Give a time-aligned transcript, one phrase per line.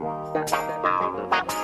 [0.00, 1.59] Keep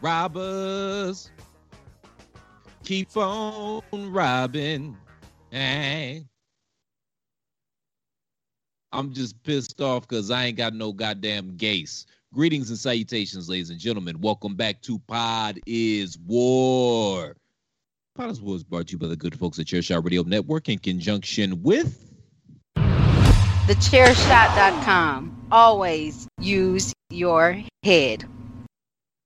[0.00, 1.30] Robbers.
[2.84, 4.96] Keep on robbing.
[5.50, 6.24] Hey.
[8.92, 12.06] I'm just pissed off because I ain't got no goddamn gase.
[12.34, 14.20] Greetings and salutations, ladies and gentlemen.
[14.20, 17.36] Welcome back to Pod is War.
[18.16, 20.68] Pod is War is brought to you by the good folks at Chairshot Radio Network
[20.68, 22.09] in conjunction with
[23.70, 25.46] thechairshot.com.
[25.52, 28.24] Always use your head.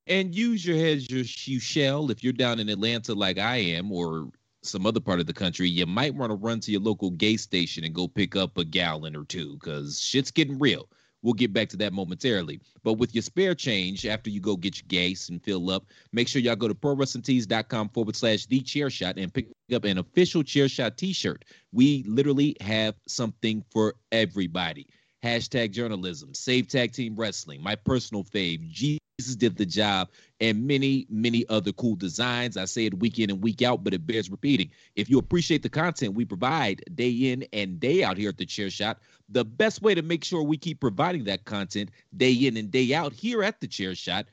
[0.07, 2.11] And use your head as you shall.
[2.11, 4.29] If you're down in Atlanta like I am, or
[4.63, 7.41] some other part of the country, you might want to run to your local gas
[7.41, 10.91] station and go pick up a gallon or two because shit's getting real.
[11.25, 12.61] We'll get back to that momentarily.
[12.83, 16.29] But with your spare change, after you go get your gas and fill up, make
[16.29, 20.43] sure y'all go to prowrestlingtees.com forward slash the chair shot and pick up an official
[20.43, 21.47] chair shot t shirt.
[21.73, 24.87] We literally have something for everybody.
[25.25, 30.11] Hashtag journalism, save tag team wrestling, my personal fave, Jesus did the job,
[30.41, 32.57] and many, many other cool designs.
[32.57, 34.71] I say it week in and week out, but it bears repeating.
[34.97, 38.47] If you appreciate the content we provide day in and day out here at the
[38.47, 38.99] Chair Shot,
[39.29, 42.93] the best way to make sure we keep providing that content day in and day
[42.93, 44.27] out here at the Chair Shot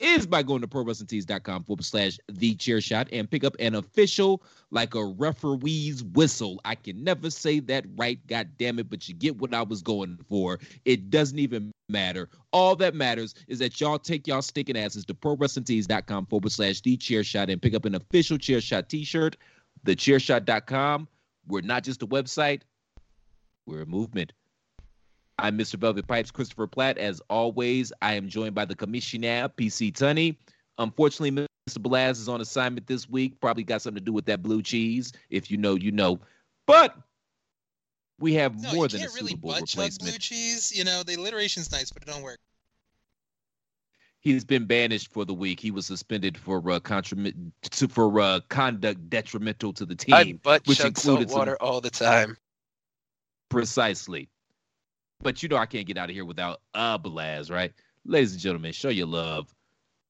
[0.00, 4.42] is by going to prowrestlingtees.com forward slash the chair shot and pick up an official
[4.70, 6.60] like a referee's whistle.
[6.64, 9.82] I can never say that right, god damn it, but you get what I was
[9.82, 10.58] going for.
[10.84, 12.28] It doesn't even matter.
[12.52, 16.96] All that matters is that y'all take y'all sticking asses to prowrestlingtees.com forward slash the
[16.96, 19.36] chair shot and pick up an official chair shot t-shirt.
[19.84, 21.08] Thechairshot.com.
[21.46, 22.62] We're not just a website,
[23.66, 24.32] we're a movement.
[25.40, 25.76] I'm Mr.
[25.76, 26.98] Velvet Pipes, Christopher Platt.
[26.98, 30.36] As always, I am joined by the commissioner, PC Tunney.
[30.78, 31.30] Unfortunately,
[31.68, 31.78] Mr.
[31.78, 33.40] Balaz is on assignment this week.
[33.40, 35.12] Probably got something to do with that blue cheese.
[35.30, 36.20] If you know, you know.
[36.66, 36.96] But
[38.18, 40.12] we have no, more than a really suitable butt chug replacement.
[40.12, 40.76] blue cheese.
[40.76, 42.38] You know, the alliteration's nice, but it don't work.
[44.22, 45.58] He's been banished for the week.
[45.58, 50.38] He was suspended for uh, contra- to, for uh, conduct detrimental to the team, I
[50.42, 52.36] butt which chug salt included some- water all the time.
[53.48, 54.28] Precisely.
[55.22, 57.72] But you know I can't get out of here without a Balaz, right?
[58.04, 59.54] Ladies and gentlemen, show your love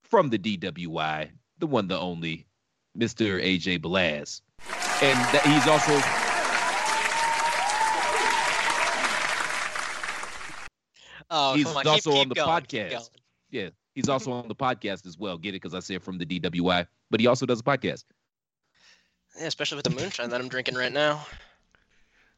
[0.02, 2.46] from the DWI, the one, the only,
[2.96, 3.42] Mr.
[3.42, 4.40] AJ Balaz.
[5.02, 5.92] And that he's also
[11.32, 11.86] Oh, he's on.
[11.86, 13.10] also keep, keep on the going, podcast.
[13.50, 15.38] Yeah, he's also on the podcast as well.
[15.38, 18.04] Get it because I said from the DWI, but he also does a podcast.
[19.38, 21.24] Yeah, especially with the moonshine that I'm drinking right now.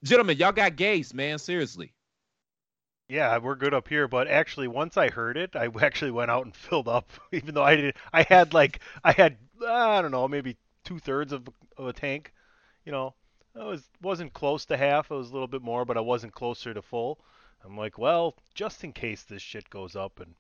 [0.05, 1.39] Gentlemen, y'all got gays, man.
[1.39, 1.93] Seriously.
[3.09, 6.45] Yeah, we're good up here, but actually, once I heard it, I actually went out
[6.47, 7.11] and filled up.
[7.33, 11.33] Even though I did, I had like I had I don't know, maybe two thirds
[11.33, 12.33] of, of a tank.
[12.85, 13.15] You know,
[13.55, 15.11] I was wasn't close to half.
[15.11, 17.21] It was a little bit more, but I wasn't closer to full.
[17.65, 20.35] I'm like, well, just in case this shit goes up, and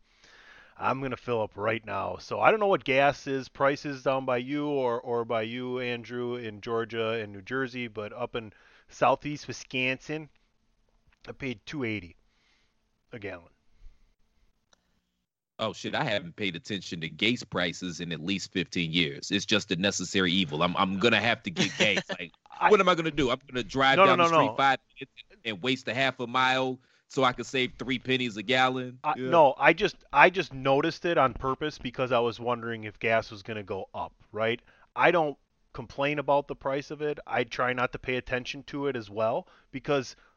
[0.79, 2.17] I'm gonna fill up right now.
[2.19, 5.79] So I don't know what gas is prices down by you or or by you,
[5.79, 8.53] Andrew, in Georgia and New Jersey, but up in
[8.89, 10.31] Southeast Wisconsin,
[11.29, 12.17] I paid 280
[13.13, 13.49] a gallon.
[15.59, 15.95] Oh shit!
[15.95, 19.31] I haven't paid attention to gas prices in at least fifteen years.
[19.31, 20.63] It's just a necessary evil.
[20.63, 22.03] I'm I'm gonna have to get gas.
[22.19, 23.31] Like, I- what am I gonna do?
[23.31, 24.55] I'm gonna drive No, no, down the street no.
[24.57, 25.13] five minutes
[25.45, 28.99] and waste a half a mile so I can save three pennies a gallon.
[29.05, 29.29] I, Yeah.
[29.31, 33.31] No, I just I just noticed it on purpose because I was wondering if gas
[33.31, 34.61] was going to go up, right?
[34.97, 35.37] I don't
[35.75, 37.19] complain about the price of it.
[37.27, 40.32] I try not to pay attention to it as well because wh-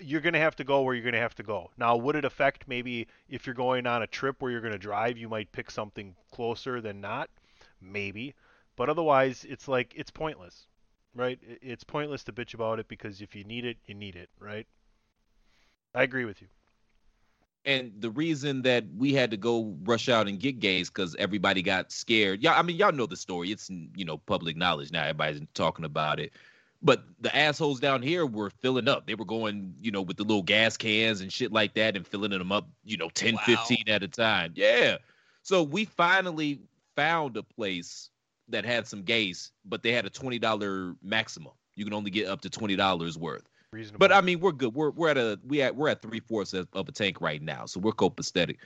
[0.00, 1.70] you're going to have to go where you're going to have to go.
[1.76, 4.78] Now, would it affect maybe if you're going on a trip where you're going to
[4.78, 7.30] drive, you might pick something closer than not?
[7.80, 8.34] Maybe.
[8.76, 10.66] But otherwise, it's like it's pointless,
[11.14, 11.38] right?
[11.60, 14.66] It's pointless to bitch about it because if you need it, you need it, right?
[15.94, 16.48] I agree with you.
[17.64, 21.62] And the reason that we had to go rush out and get gas because everybody
[21.62, 22.42] got scared.
[22.42, 23.52] Yeah, I mean, y'all know the story.
[23.52, 25.02] It's you know public knowledge now.
[25.02, 26.32] Everybody's talking about it.
[26.82, 29.06] But the assholes down here were filling up.
[29.06, 32.06] They were going, you know, with the little gas cans and shit like that and
[32.06, 33.40] filling them up, you know, 10, Wow.
[33.46, 34.52] 15 at a time.
[34.56, 34.96] Yeah.
[35.42, 36.60] So we finally
[36.96, 38.10] found a place
[38.48, 41.52] that had some gas, but they had a $20 maximum.
[41.76, 43.48] You can only get up to $20 worth.
[43.72, 43.98] Reasonable.
[43.98, 44.74] But I mean, we're good.
[44.74, 47.40] We're we're at a we at we're at three fourths of, of a tank right
[47.40, 48.56] now, so we're copacetic.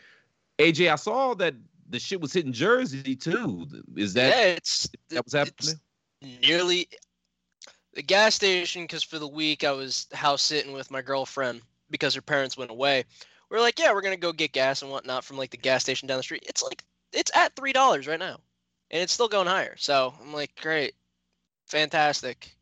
[0.58, 1.54] AJ, I saw that
[1.88, 3.68] the shit was hitting Jersey too.
[3.96, 5.74] Is that yeah, it's that was happening?
[6.42, 6.88] nearly
[7.96, 12.14] the gas station because for the week I was house sitting with my girlfriend because
[12.14, 13.04] her parents went away.
[13.50, 15.82] We are like, yeah, we're gonna go get gas and whatnot from like the gas
[15.82, 16.44] station down the street.
[16.46, 18.38] It's like it's at three dollars right now,
[18.90, 19.76] and it's still going higher.
[19.78, 20.94] So I'm like, great,
[21.66, 22.54] fantastic,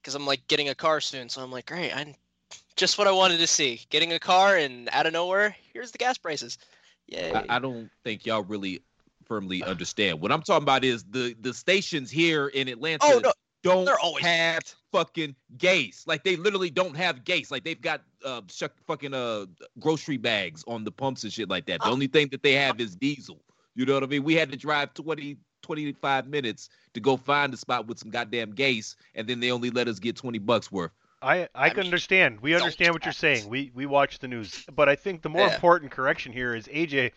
[0.00, 1.30] because I'm like getting a car soon.
[1.30, 2.14] So I'm like, great, I
[2.76, 3.80] just what I wanted to see.
[3.88, 6.58] Getting a car and out of nowhere, here's the gas prices.
[7.06, 8.82] Yeah, I, I don't think y'all really
[9.24, 10.20] firmly understand.
[10.20, 13.32] What I'm talking about is the the stations here in oh, Atlanta oh no,
[13.64, 14.62] don't they're always have
[14.92, 16.04] fucking gas.
[16.06, 17.50] Like they literally don't have gas.
[17.50, 19.46] Like they've got uh shuck fucking uh
[19.80, 21.80] grocery bags on the pumps and shit like that.
[21.82, 21.92] The Oh.
[21.92, 23.40] only thing that they have is diesel.
[23.74, 24.22] You know what I mean?
[24.24, 28.52] We had to drive 20 25 minutes to go find a spot with some goddamn
[28.52, 30.92] gas and then they only let us get 20 bucks worth.
[31.22, 32.40] I, I, I can mean, understand.
[32.40, 33.18] We understand what you're tax.
[33.18, 33.48] saying.
[33.48, 35.54] We we watch the news, but I think the more Yeah.
[35.54, 37.12] important correction here is AJ.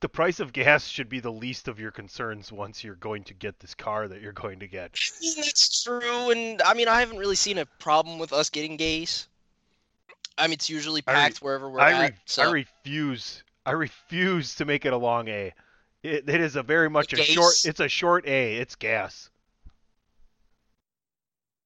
[0.00, 3.34] The price of gas should be the least of your concerns once you're going to
[3.34, 4.98] get this car that you're going to get.
[4.98, 8.50] I mean, that's true, and I mean, I haven't really seen a problem with us
[8.50, 9.28] getting gas.
[10.36, 12.14] I mean, it's usually I re- packed wherever we're I, at.
[12.24, 13.44] so I refuse.
[13.64, 15.52] I refuse to make it a long A.
[16.02, 17.26] It, it is a very much a Gas.
[17.26, 17.54] short.
[17.64, 18.56] It's a short A.
[18.56, 19.30] It's gas.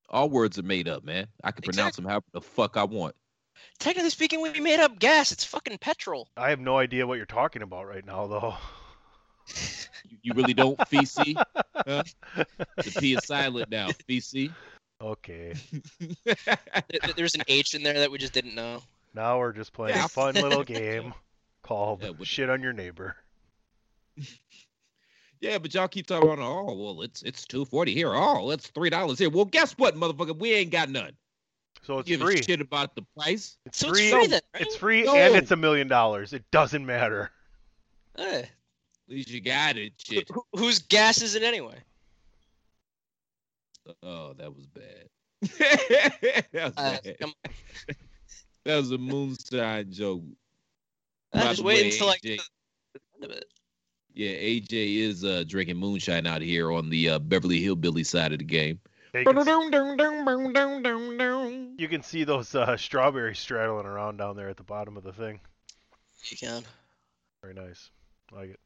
[0.09, 1.29] All words are made up, man.
[1.43, 3.15] I can pronounce them however the fuck I want.
[3.79, 5.33] Technically speaking, we made up gas.
[5.33, 6.29] It's fucking petrol.
[6.37, 8.55] I have no idea what you're talking about right now, though.
[10.09, 11.37] You, you really don't, Feci?
[11.75, 12.03] Huh?
[12.35, 13.89] The P is silent now.
[14.07, 14.51] Feci?
[15.01, 15.55] Okay.
[16.01, 16.37] Th-
[17.03, 18.83] th- There's an H in there that we just didn't know.
[19.15, 20.07] Now we're just playing Yeah.
[20.07, 21.13] a fun little game
[21.63, 23.17] called Yeah, what- "Shit on Your Neighbor."
[25.41, 28.15] Yeah, but y'all keep talking about oh well it's it's two forty here.
[28.15, 29.29] Oh, it's three dollars here.
[29.29, 30.39] Well, guess what, motherfucker?
[30.39, 31.13] We ain't got none.
[31.83, 32.39] So it's Give free.
[32.39, 33.59] a shit about the price.
[33.67, 34.05] It's So free.
[34.07, 34.63] it's free then, right?
[34.63, 35.15] It's free No.
[35.17, 36.33] and it's a million dollars.
[36.33, 37.31] It doesn't matter.
[38.17, 38.49] Eh, At
[39.09, 39.93] least you got it.
[39.99, 40.29] Shit.
[40.31, 41.79] who- whose gas is it anyway?
[44.03, 45.09] Oh, that was bad.
[46.53, 47.19] that was Uh, bad.
[47.21, 47.35] come
[48.65, 50.23] That was a moonshine joke.
[51.35, 52.39] I just the wait until like AJ
[52.95, 53.45] the end of it.
[54.15, 58.39] Yeah, AJ is uh, drinking moonshine out here on the uh, Beverly Hillbilly side of
[58.39, 58.81] the game.
[59.15, 59.23] Yeah,
[61.47, 64.97] You can, you can see those uh, strawberries straddling around down there at the bottom
[64.97, 65.41] of the thing.
[66.25, 66.65] You can.
[67.43, 67.91] Very nice.
[68.33, 68.61] Like it.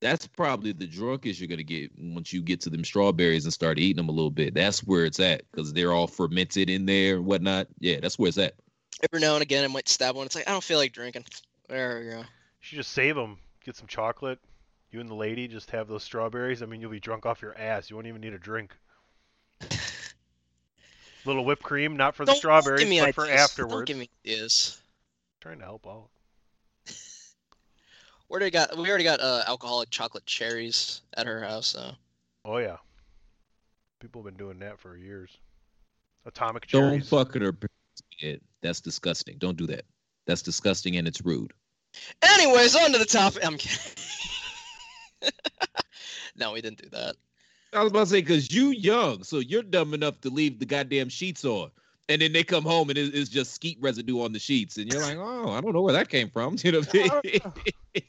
[0.00, 3.78] That's probably the drunkest you're gonna get once you get to them strawberries and start
[3.78, 4.54] eating them a little bit.
[4.54, 7.68] That's where it's at because they're all fermented in there and whatnot.
[7.80, 8.54] Yeah, that's where it's at.
[9.02, 10.26] Every now and again, I might stab one.
[10.26, 11.24] It's like I don't feel like drinking.
[11.68, 12.18] There we go.
[12.18, 12.24] You
[12.60, 13.38] should just save them.
[13.64, 14.38] Get some chocolate.
[14.96, 16.62] You and the lady just have those strawberries.
[16.62, 17.90] I mean, you'll be drunk off your ass.
[17.90, 18.74] You won't even need a drink.
[21.26, 23.40] Little whipped cream, not for the Don't strawberries, give me but for ideas.
[23.40, 23.74] afterwards.
[23.74, 24.80] Don't give me ideas.
[25.42, 26.08] Trying to help out.
[28.28, 31.66] We already got we already got uh, alcoholic chocolate cherries at her house.
[31.68, 31.92] So
[32.44, 32.78] Oh yeah.
[34.00, 35.36] People have been doing that for years.
[36.24, 36.82] Atomic cherries.
[36.82, 37.08] Don't cherries.
[37.08, 37.54] fuck with her.
[38.20, 38.42] It.
[38.62, 39.36] That's disgusting.
[39.38, 39.84] Don't do that.
[40.26, 41.52] That's disgusting and it's rude.
[42.22, 43.46] Anyways, on to the topic.
[43.46, 43.92] I'm kidding.
[46.36, 47.16] no, we didn't do that.
[47.72, 50.66] I was about to say because you young, so you're dumb enough to leave the
[50.66, 51.70] goddamn sheets on,
[52.08, 54.90] and then they come home and it- it's just skeet residue on the sheets, and
[54.90, 56.56] you're like, oh, I don't know where that came from.
[56.64, 58.02] You know what I mean?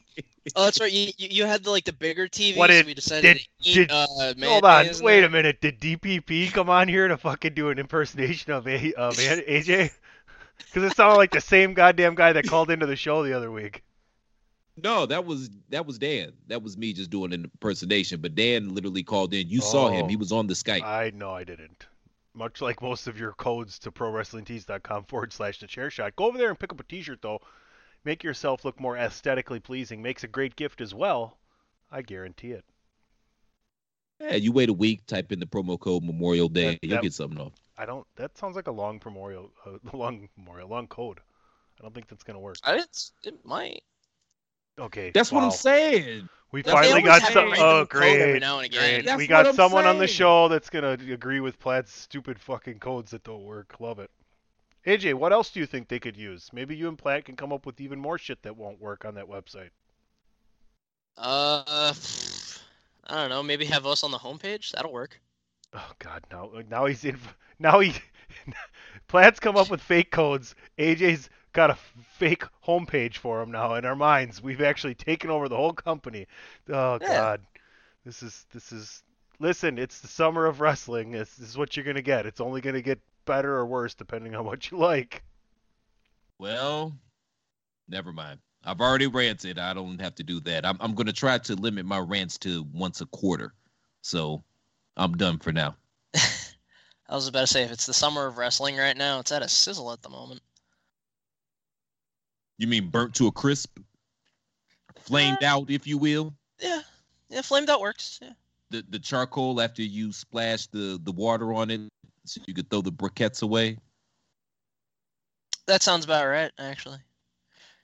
[0.56, 0.90] Oh, that's right.
[0.92, 2.56] You you you had the like the bigger TV.
[2.56, 4.06] What so did- we decided did- to eat did- uh,
[4.42, 5.60] Hold on, wait a minute.
[5.60, 9.90] Did DPP come on here to fucking do an impersonation of a of AJ?
[10.58, 13.50] Because it sounded like the same goddamn guy that called into the show the other
[13.50, 13.82] week.
[14.82, 16.32] No, that was that was Dan.
[16.46, 18.20] That was me just doing an impersonation.
[18.20, 19.48] But Dan literally called in.
[19.48, 20.06] You saw him.
[20.06, 20.08] Oh.
[20.08, 20.82] He was on the Skype.
[20.82, 21.86] I know I didn't.
[22.34, 26.14] Much like most of your codes to prowrestlingtees.com forward slash the chair shot.
[26.16, 27.40] Go over there and pick up a t shirt though.
[28.04, 30.02] Make yourself look more aesthetically pleasing.
[30.02, 31.38] Makes a great gift as well.
[31.90, 32.64] I guarantee it.
[34.20, 37.02] Yeah, you wait a week, type in the promo code Memorial Day, That- you'll that-
[37.02, 37.52] get something off.
[37.80, 38.04] I don't.
[38.16, 41.20] That sounds like a long memorial, uh, long memorial, long code.
[41.78, 42.56] I don't think that's gonna work.
[42.64, 43.82] I, it's, it might.
[44.78, 45.10] Okay.
[45.10, 46.28] That's what I'm saying.
[46.50, 47.52] We They finally got some.
[47.58, 48.40] Oh, great.
[48.40, 49.04] now and again.
[49.04, 49.16] Great.
[49.16, 53.10] We got I'm someone on the show that's gonna agree with Platt's stupid fucking codes
[53.10, 53.74] that don't work.
[53.80, 54.10] Love it.
[54.86, 56.48] AJ, what else do you think they could use?
[56.52, 59.14] Maybe you and Platt can come up with even more shit that won't work on
[59.16, 59.70] that website.
[61.18, 61.92] Uh,
[63.06, 63.42] I don't know.
[63.42, 64.70] Maybe have us on the homepage.
[64.70, 65.20] That'll work.
[65.74, 67.18] Oh God, now now he's in.
[67.60, 67.92] Now he
[69.08, 70.54] Platt's come up with fake codes.
[70.78, 71.78] AJ's got a
[72.12, 74.40] fake homepage for him now in our minds.
[74.40, 76.28] We've actually taken over the whole company.
[76.68, 77.08] Oh Yeah.
[77.08, 77.40] God,
[78.04, 79.02] this is this is.
[79.40, 81.10] Listen, it's the summer of wrestling.
[81.10, 82.26] This, this is what you're gonna get.
[82.26, 85.24] It's only gonna get better or worse depending on what you like.
[86.38, 86.96] Well,
[87.88, 88.38] never mind.
[88.62, 89.58] I've already ranted.
[89.58, 90.64] I don't have to do that.
[90.64, 93.52] I'm I'm gonna try to limit my rants to once a quarter.
[94.02, 94.44] So
[94.96, 95.74] I'm done for now.
[96.14, 99.42] I was about to say, if it's the summer of wrestling right now, it's at
[99.42, 100.40] a sizzle at the moment.
[102.58, 103.78] You mean burnt to a crisp?
[105.00, 106.34] Flamed out, if you will?
[106.60, 106.82] Yeah,
[107.30, 108.18] yeah, flamed out works.
[108.20, 108.32] Yeah.
[108.70, 111.80] The the charcoal after you splash the, the water on it
[112.26, 113.78] so you could throw the briquettes away.
[115.66, 116.98] That sounds about right, actually.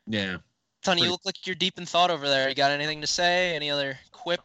[0.06, 0.38] Yeah.
[0.82, 2.48] Tony, you look like you're deep in thought over there.
[2.48, 3.54] You got anything to say?
[3.54, 4.40] Any other quip?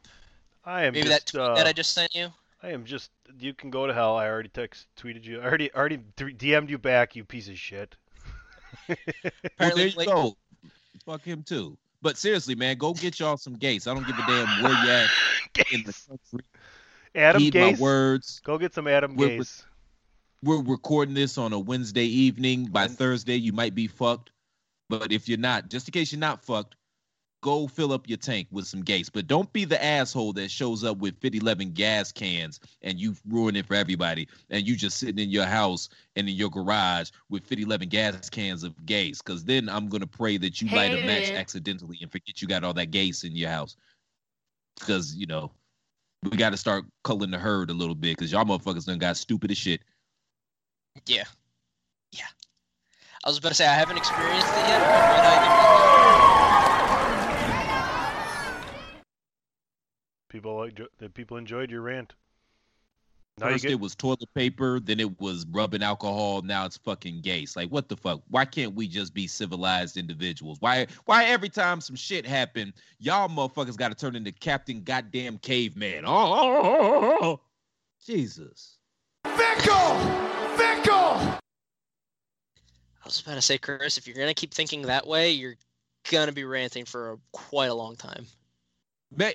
[0.63, 1.25] I am Maybe just.
[1.25, 2.29] that tweet uh, that I just sent you.
[2.63, 3.11] I am just.
[3.39, 4.15] You can go to hell.
[4.15, 5.41] I already text tweeted you.
[5.41, 7.15] I already already DM'd you back.
[7.15, 7.95] You piece of shit.
[8.89, 8.97] Well,
[9.45, 10.37] Apparently, there you like- go.
[11.05, 11.77] Fuck him too.
[12.01, 13.85] But seriously, man, go get y'all some gates.
[13.87, 15.09] I don't give a damn where you at
[15.73, 16.07] in the Gase.
[16.07, 16.45] country.
[17.15, 17.73] Adam Heed Gase.
[17.73, 18.39] my words.
[18.43, 19.63] Go get some Adam We're- Gase.
[20.41, 22.65] We're recording this on a Wednesday evening.
[22.67, 24.31] By Thursday, you might be fucked.
[24.87, 26.75] But if you're not, just in case you're not fucked,
[27.41, 29.09] go fill up your tank with some gas.
[29.09, 33.55] But don't be the asshole that shows up with 5011 gas cans and you ruin
[33.55, 34.27] it for everybody.
[34.49, 38.63] And you just sitting in your house and in your garage with 5011 gas cans
[38.63, 39.21] of gas.
[39.21, 41.37] Because then I'm going to pray that you light a match Hey.
[41.37, 43.75] accidentally and forget you got all that gas in your house.
[44.79, 45.51] Because, you know,
[46.23, 49.17] we got to start culling the herd a little bit because y'all motherfuckers done got
[49.17, 49.81] stupid as shit.
[51.05, 51.23] Yeah.
[52.11, 52.25] Yeah.
[53.23, 55.59] I was about to say I haven't experienced it yet, but what I
[60.29, 62.13] People like that people enjoyed your rant.
[63.39, 67.21] Now First get it was toilet paper, then it was rubbing alcohol, now it's fucking
[67.21, 67.55] gas.
[67.55, 68.21] Like what the fuck?
[68.29, 70.57] Why can't we just be civilized individuals?
[70.59, 76.03] Why why every time some shit happen, y'all motherfuckers gotta turn into Captain Goddamn Caveman.
[76.05, 77.01] Oh, oh, oh, oh, oh.
[77.01, 77.41] oh, oh.
[78.05, 78.77] Jesus.
[83.01, 85.55] I was about to say, Chris, if you're gonna keep thinking that way, you're
[86.11, 88.25] gonna be ranting for a, quite a long time.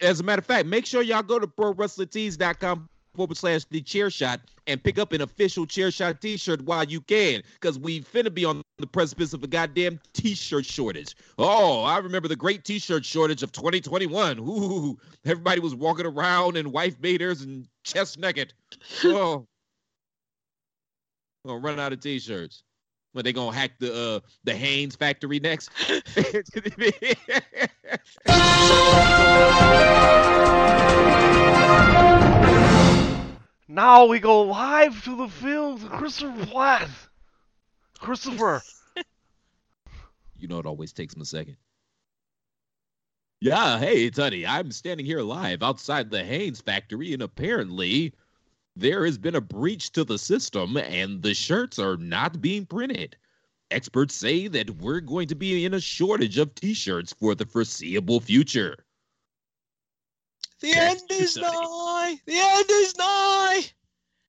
[0.02, 4.10] As a matter of fact, make sure y'all go to prowrestlingtees.com forward slash the chair
[4.10, 8.32] shot and pick up an official chair shot t-shirt while you can because we finna
[8.32, 11.16] be on the precipice of a goddamn t-shirt shortage.
[11.38, 16.72] Oh i remember the great t-shirt shortage of 2021 Ooh, everybody was walking around in
[16.72, 18.52] wife beaters and chest naked.
[19.04, 19.46] Oh.
[21.46, 22.62] Gonna run out of t-shirts
[23.14, 25.70] when they gonna hack the uh the Hanes factory next
[33.68, 35.80] now we go live to the field.
[35.90, 36.88] Christopher Platt.
[37.98, 38.62] Christopher.
[40.36, 41.56] You know, it always takes him a second.
[43.40, 48.12] Yeah, hey, Tony, I'm standing here live outside the Hanes factory, and apparently
[48.76, 53.16] there has been a breach to the system, and the shirts are not being printed.
[53.70, 57.46] Experts say that we're going to be in a shortage of t shirts for the
[57.46, 58.84] foreseeable future.
[60.60, 62.20] The Yes, end is nigh.
[62.26, 63.62] The end is nigh.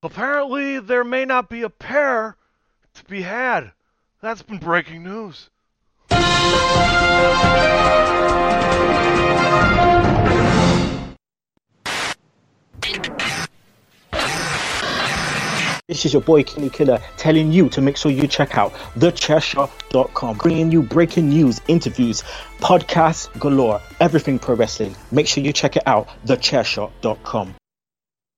[0.04, 2.38] Apparently, there may not be a pair
[2.94, 3.72] to be had.
[4.22, 5.50] That's been breaking news.
[15.96, 20.38] This is your boy Kenny Killer telling you to make sure you check out thechairshot.com,
[20.40, 22.22] bringing you breaking news, interviews,
[22.60, 24.94] podcasts galore, everything pro wrestling.
[25.14, 27.56] Make sure you check it out, thechairshot.com.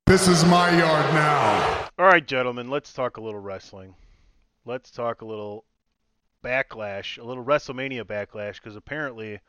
[0.06, 1.90] This is my yard now.
[1.98, 3.96] All right, gentlemen, let's talk a little wrestling.
[4.64, 5.66] Let's talk a little
[6.44, 9.40] backlash, a little WrestleMania backlash, because apparently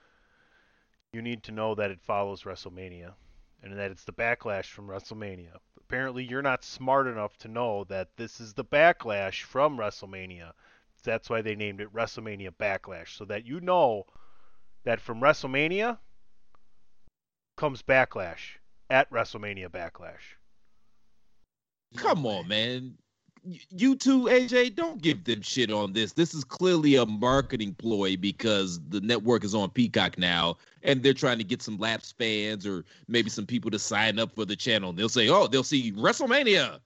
[1.13, 3.13] you need to know that it follows WrestleMania
[3.63, 5.59] and that it's the backlash from WrestleMania.
[5.89, 10.53] Apparently, you're not smart enough to know that this is the backlash from WrestleMania.
[11.03, 14.05] That's why they named it WrestleMania Backlash, so that you know
[14.85, 15.97] that from WrestleMania
[17.57, 18.59] comes Backlash
[18.91, 20.37] at WrestleMania Backlash.
[21.97, 22.99] Come on, man.
[23.71, 26.13] You two, AJ, don't give them shit on this.
[26.13, 31.15] This is clearly a marketing ploy because the network is on Peacock now, and they're
[31.15, 34.57] trying to get some lapsed fans or maybe some people to sign up for the
[34.57, 34.91] channel.
[34.91, 36.79] And They'll say, "Oh, they'll see WrestleMania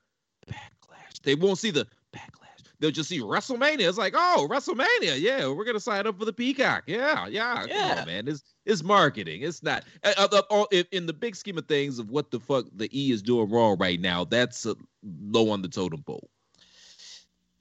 [0.49, 2.29] backlash." They won't see the backlash.
[2.79, 3.89] They'll just see WrestleMania.
[3.89, 5.21] It's like, "Oh, WrestleMania!
[5.21, 7.61] Yeah, we're gonna sign up for the Peacock." Yeah, yeah.
[7.63, 7.97] Come Yeah.
[8.01, 8.29] on, man.
[8.29, 9.43] It's it's marketing.
[9.43, 12.41] It's not uh, uh, uh, in- in the big scheme of things of what the
[12.41, 14.25] fuck the E is doing wrong right now.
[14.25, 16.29] That's uh, low on the totem pole.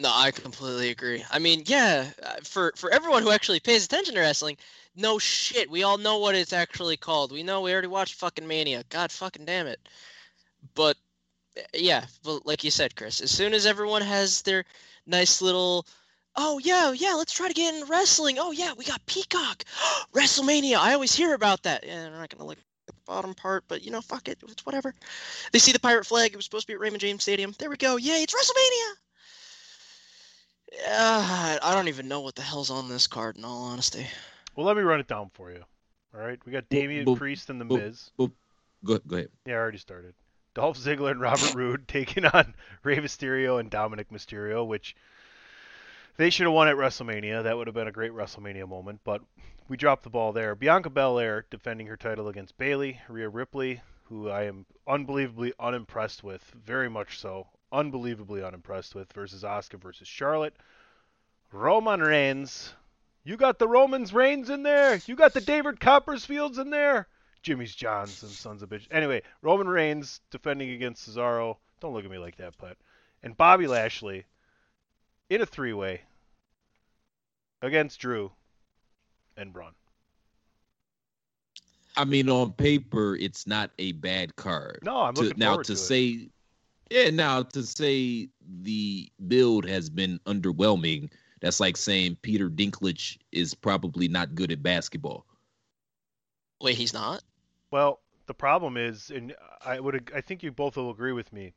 [0.02, 1.24] No, I completely agree.
[1.30, 4.58] I mean, yeah, uh, for for everyone who actually pays attention to wrestling,
[4.96, 7.32] no shit, we all know what it's actually called.
[7.32, 8.84] We know we already watched fucking Mania.
[8.90, 9.80] God fucking damn it.
[10.74, 10.98] But
[11.56, 14.66] uh, yeah, but like you said, Chris, as soon as everyone has their
[15.06, 15.86] nice little
[16.36, 18.40] Oh yeah, yeah, let's try to get in wrestling.
[18.40, 19.64] Oh yeah, we got Peacock.
[20.16, 20.78] WrestleMania.
[20.78, 21.86] I always hear about that.
[21.86, 24.40] Yeah, I'm not gonna look at the bottom part, but you know, fuck it.
[24.48, 24.96] It's whatever.
[25.52, 27.54] They see the pirate flag, it was supposed to be at Raymond James Stadium.
[27.60, 27.98] There we go.
[27.98, 28.96] Yay, it's WrestleMania.
[30.74, 34.08] Uh, I don't even know what the hell's on this card, in all honesty.
[34.56, 35.64] Well, let me run it down for you.
[36.14, 37.82] All right, we got Damian boop, Priest and The boop.
[37.82, 38.12] Miz.
[38.18, 38.32] Go
[38.84, 39.30] go ahead.
[39.46, 40.14] Yeah, I already started.
[40.54, 44.96] Dolph Ziggler and Robert Roode taking on Rey Mysterio and Dominik Mysterio, which
[46.18, 47.44] they should have won at WrestleMania.
[47.44, 49.22] That would have been a great WrestleMania moment, but
[49.68, 50.56] we dropped the ball there.
[50.56, 56.44] Bianca Belair defending her title against Bayley, Rhea Ripley, who I am unbelievably unimpressed with,
[56.66, 60.56] very much so, unbelievably unimpressed with, versus Asuka versus Charlotte.
[61.52, 62.74] Roman Reigns,
[63.24, 65.00] you got the Romans Reigns in there.
[65.06, 67.08] You got the David Coppersfields in there.
[67.44, 68.86] Jimmy's Johns and sons of bitch.
[68.92, 71.58] Anyway, Roman Reigns defending against Cesaro.
[71.80, 72.78] Don't look at me like that, but
[73.24, 74.26] and Bobby Lashley
[75.30, 76.02] in a three-way
[77.62, 78.32] against Drew
[79.38, 79.74] and Braun.
[81.98, 84.80] I mean, on paper, it's not a bad card.
[84.84, 86.30] No, I'm To- looking now forward to to say,
[86.92, 88.28] yeah, now to say
[88.62, 91.10] the build has been underwhelming.
[91.40, 95.26] That's like saying Peter Dinklage is probably not good at basketball.
[96.60, 97.24] Wait, he's not?
[97.72, 99.34] Well, the problem is, and
[99.66, 101.54] I would, I think you both will agree with me.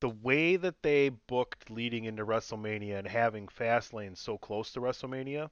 [0.00, 5.48] The way that they booked leading into WrestleMania and having Fastlane so close to WrestleMania,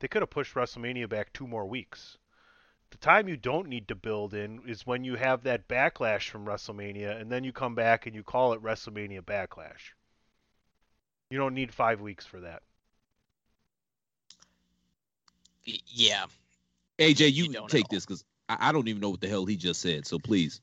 [0.00, 2.18] they could have pushed WrestleMania back two more weeks.
[2.90, 6.46] The time you don't need to build in is when you have that backlash from
[6.46, 9.92] WrestleMania, and then you come back and you call it WrestleMania Backlash.
[11.30, 12.62] You don't need five weeks for that.
[15.64, 16.24] Yeah.
[16.98, 17.96] AJ, you, You don't take know.
[17.96, 20.06] this because I, I don't even know what the hell he just said.
[20.06, 20.60] So please.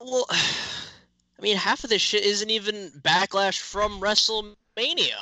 [0.00, 5.16] Well, I mean, half of this shit isn't even backlash from WrestleMania.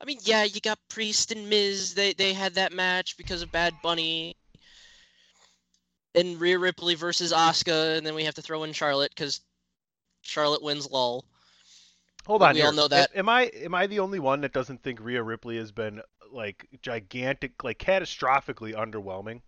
[0.00, 1.94] I mean, yeah, you got Priest and Miz.
[1.94, 4.36] They they had that match because of Bad Bunny.
[6.14, 9.40] And Rhea Ripley versus Asuka, and then we have to throw in Charlotte because
[10.22, 10.88] Charlotte wins.
[10.90, 11.24] Lol.
[12.26, 14.52] Hold But on, we all know that- Am I am I the only one that
[14.52, 16.00] doesn't think Rhea Ripley has been
[16.32, 19.42] like gigantic, like catastrophically underwhelming?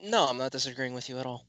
[0.00, 1.46] No, I'm not disagreeing with you at all.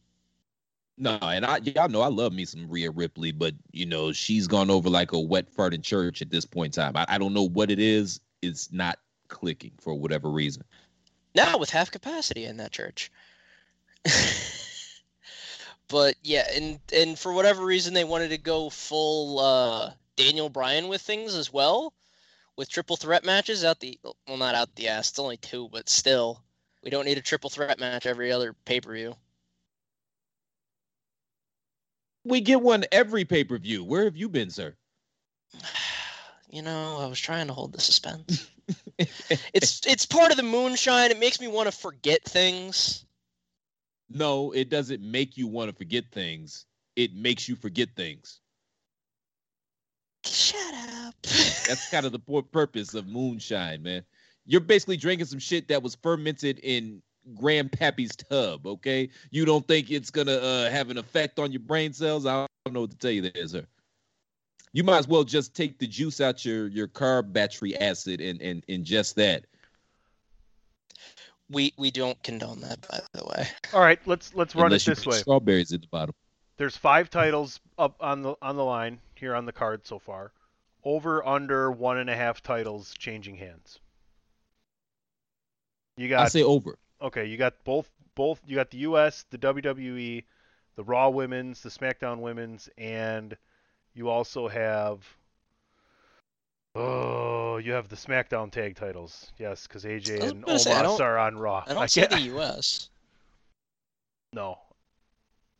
[0.97, 4.47] No, and I y'all know I love me some Rhea Ripley, but you know she's
[4.47, 6.95] gone over like a wet fart in church at this point in time.
[6.95, 8.21] I, I don't know what it is.
[8.41, 10.63] It's not clicking for whatever reason.
[11.35, 13.11] Now with half capacity in that church.
[15.89, 20.87] but yeah, and and for whatever reason they wanted to go full uh, Daniel Bryan
[20.87, 21.93] with things as well,
[22.55, 25.09] with triple threat matches out the well not out the ass.
[25.09, 26.41] It's only two, but still,
[26.81, 29.17] we don't need a triple threat match every other pay per view.
[32.23, 33.83] We get one every pay per view.
[33.83, 34.73] Where have you been, sir?
[36.55, 38.49] You know, I was trying to hold the suspense.
[39.53, 41.11] it's it's part of the moonshine.
[41.11, 43.03] It makes me want to forget things.
[44.09, 46.65] no, it doesn't make you want to forget things.
[46.95, 48.39] It makes you forget things.
[50.25, 51.15] Shut up.
[51.67, 54.03] That's kind of the pur- purpose of moonshine, man.
[54.45, 57.01] You're basically drinking some shit that was fermented in
[57.37, 59.09] grandpappy's tub, okay?
[59.29, 62.25] You don't think it's gonna uh, have an effect on your brain cells?
[62.25, 63.65] I don't know what to tell you there, sir.
[64.75, 68.41] You might as well just take the juice out your your carb battery acid and
[68.41, 69.45] and ingest that.
[71.49, 73.47] We we don't condone that, by the way.
[73.71, 75.19] All right, let's let's run Unless it you this put way.
[75.19, 76.13] Strawberries at the bottom.
[76.57, 80.33] There's five titles up on the on the line here on the card so far.
[80.83, 83.79] Over under one and a half titles changing hands.
[85.95, 86.25] You got.
[86.25, 86.77] I say over.
[87.01, 87.27] okay.
[87.27, 88.41] You got both both.
[88.45, 90.25] You got the U.S., the WWE,
[90.75, 93.37] the Raw Women's, the SmackDown Women's, and
[93.95, 94.99] you also have.
[96.75, 99.31] Oh, you have the SmackDown tag titles.
[99.39, 101.63] Yes, because AJ and gonna say, I Omos don't- are on Raw.
[101.65, 102.89] I don't see can't- the U.S.
[104.33, 104.59] No,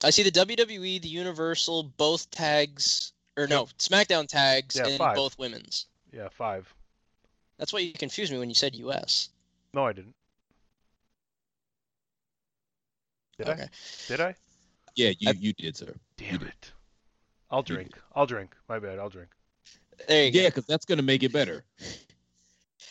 [0.04, 5.16] I see the WWE, the Universal, both tags, or no, SmackDown tags, Yeah, and five.
[5.16, 5.86] both women's.
[6.12, 6.72] yeah, five.
[7.58, 9.30] That's why you confused me when you said U.S.
[9.74, 10.14] No, I didn't.
[13.38, 13.70] Did I?
[14.10, 14.36] Did I?
[14.96, 15.94] Yeah, you I- you did, sir.
[16.18, 16.48] Damn did.
[16.50, 16.72] it.
[17.52, 17.92] I'll drink.
[18.16, 18.56] I'll drink.
[18.68, 19.00] My bad.
[19.00, 19.30] I'll drink.
[20.08, 21.64] There you Yeah, because that's gonna make it better.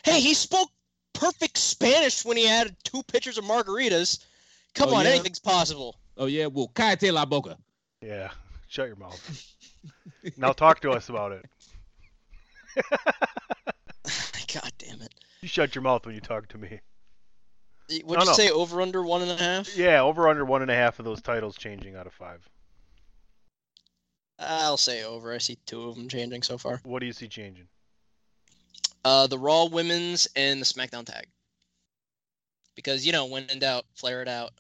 [0.05, 0.69] Hey, he spoke
[1.13, 4.25] perfect Spanish when he had two pitchers of margaritas.
[4.75, 5.13] Come Oh, on, yeah?
[5.13, 5.97] anything's possible.
[6.17, 7.57] Oh yeah, well, cállate la boca.
[8.01, 8.31] Yeah.
[8.69, 9.55] Shut your mouth.
[10.37, 11.45] now talk to us about it.
[14.53, 15.15] God damn it.
[15.43, 16.81] You shut your mouth when you talk to me.
[18.05, 18.33] What'd No, you no.
[18.33, 18.51] say?
[18.51, 19.77] Over under one and a half?
[19.77, 22.49] Yeah, over under one and a half of those titles changing out of five.
[24.39, 25.33] I'll say over.
[25.33, 26.81] I see two of them changing so far.
[26.85, 27.69] What do you see changing?
[29.05, 31.27] Uh, the Raw Women's and the SmackDown tag.
[32.75, 34.53] Because you know, when in doubt, flare it out.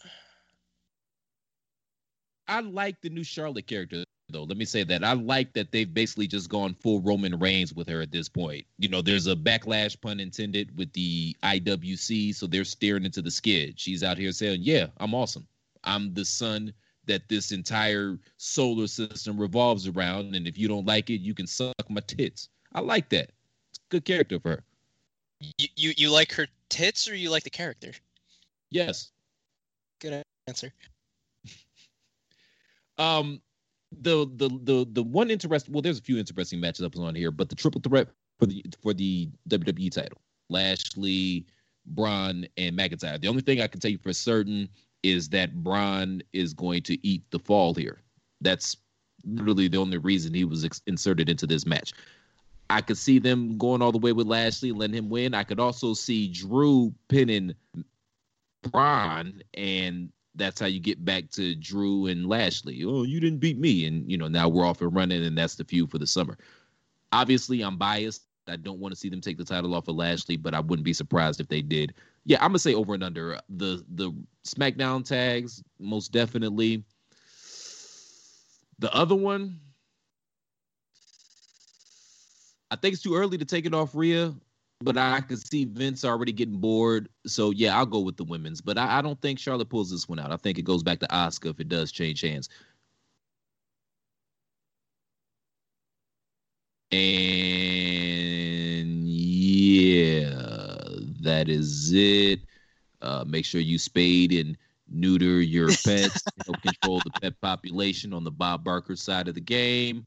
[2.47, 4.45] I like the new Charlotte character though.
[4.45, 7.89] Let me say that I like that they've basically just gone full Roman Reigns with
[7.89, 8.67] her at this point.
[8.79, 13.31] You know, there's a backlash pun intended with the IWC, so they're staring into the
[13.31, 13.81] skid.
[13.81, 15.47] She's out here saying, "Yeah, I'm awesome.
[15.85, 16.73] I'm the sun
[17.07, 21.47] that this entire solar system revolves around, and if you don't like it, you can
[21.47, 23.31] suck my tits." I like that.
[23.71, 24.65] It's a good character for her.
[25.59, 27.93] You, you you like her tits or you like the character?
[28.71, 29.11] Yes.
[30.01, 30.73] Good answer.
[32.97, 33.43] Um,
[34.03, 35.73] the the the the one interesting.
[35.73, 38.95] Well, there's a few interesting matchups on here, but the triple threat for the for
[38.95, 41.45] the WWE title: Lashley,
[41.87, 43.21] Braun, and McIntyre.
[43.21, 44.69] The only thing I can tell you for certain
[45.05, 48.01] is that Braun is going to eat the fall here.
[48.41, 48.77] That's
[49.25, 51.93] literally the only reason he was ex- inserted into this match.
[52.71, 55.35] I could see them going all the way with Lashley, letting him win.
[55.35, 57.55] I could also see Drew pinning
[58.63, 62.83] Braun, and that's how you get back to Drew and Lashley.
[62.85, 65.57] Oh, you didn't beat me, and you know now we're off and running, and that's
[65.57, 66.39] the feud for the summer.
[67.13, 68.23] Obviously, I'm biased.
[68.49, 70.85] I don't want to see them take the title off of Lashley, but I wouldn't
[70.85, 71.95] be surprised if they did.
[72.25, 74.13] Yeah, I'm gonna say over and under uh, the the
[74.47, 76.85] SmackDown tags, most definitely.
[78.79, 79.61] The other one,
[82.71, 84.35] I think it's too early to take it off Rhea,
[84.81, 87.09] but I could see Vince already getting bored.
[87.27, 88.61] So yeah, I'll go with the women's.
[88.61, 90.33] But I, I don't think Charlotte pulls this one out.
[90.33, 92.49] I think it goes back to Asuka if it does change hands.
[96.93, 98.14] And
[101.25, 102.41] that is it.
[103.03, 104.57] Uh, make sure you spade and
[104.89, 106.23] neuter your pets.
[106.45, 110.07] help control the pet population on the Bob Barker side of the game.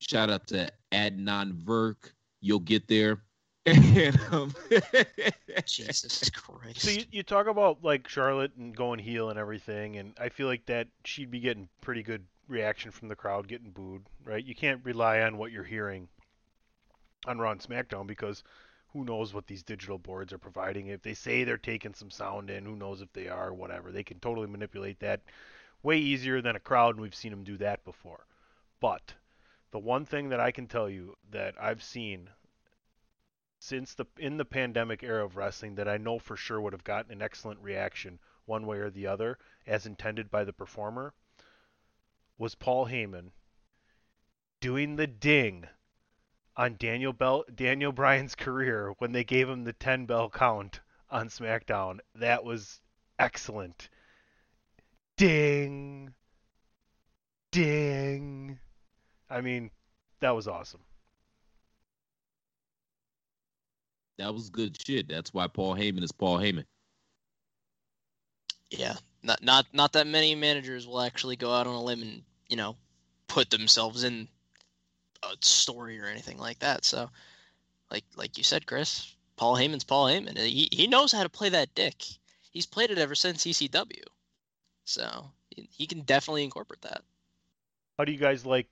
[0.00, 2.14] Shout out to Adnan Verk.
[2.40, 3.22] You'll get there.
[3.66, 4.54] And, um,
[5.66, 6.80] Jesus Christ.
[6.80, 10.46] So you, you talk about like Charlotte and going heel and everything, and I feel
[10.46, 14.42] like that she'd be getting pretty good reaction from the crowd, getting booed, right?
[14.42, 16.08] You can't rely on what you're hearing
[17.26, 18.42] on Raw and SmackDown because
[18.92, 20.86] who knows what these digital boards are providing.
[20.86, 23.92] If they say they're taking some sound in, who knows if they are, whatever.
[23.92, 25.20] They can totally manipulate that
[25.82, 28.26] way easier than a crowd, and we've seen them do that before.
[28.80, 29.14] But
[29.70, 32.30] the one thing that I can tell you that I've seen
[33.60, 36.84] since the in the pandemic era of wrestling that I know for sure would have
[36.84, 41.12] gotten an excellent reaction one way or the other as intended by the performer
[42.38, 43.32] was Paul Heyman
[44.60, 45.66] doing the ding
[46.58, 51.28] on Daniel Bell Daniel Bryan's career when they gave him the 10 bell count on
[51.28, 52.00] SmackDown.
[52.16, 52.80] That was
[53.18, 53.88] excellent.
[55.16, 56.12] Ding.
[57.52, 58.58] Ding.
[59.30, 59.70] I mean,
[60.20, 60.80] that was awesome.
[64.18, 65.08] that was good shit.
[65.08, 66.64] That's why Paul Heyman is Paul Heyman.
[68.70, 72.22] Yeah, not not not that many managers will actually go out on a limb and
[72.48, 72.76] you know
[73.28, 74.28] put themselves in
[75.22, 76.84] a story or anything like that.
[76.84, 77.10] So,
[77.90, 80.36] like like you said, Chris, Paul Heyman's Paul Heyman.
[80.38, 82.04] He he knows how to play that dick.
[82.50, 84.02] He's played it ever since ECW,
[84.84, 87.04] so he- he can definitely incorporate that.
[87.98, 88.68] How do you guys like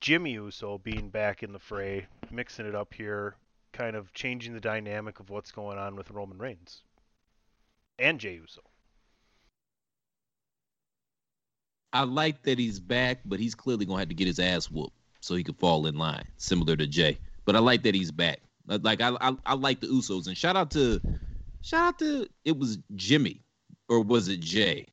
[0.00, 3.36] Jimmy Uso being back in the fray, mixing it up here,
[3.72, 6.82] kind of changing the dynamic of what's going on with Roman Reigns
[7.98, 8.62] and Jey Uso.
[11.92, 14.96] I like that he's back, but he's clearly gonna have to get his ass whooped
[15.22, 17.16] so he could fall in line, similar to Jey.
[17.44, 18.40] But I like that he's back.
[18.68, 21.00] Uh, like I, I, I like the Usos, and shout out to,
[21.62, 23.40] shout out to it was Jimmy,
[23.88, 24.86] or was it Jey?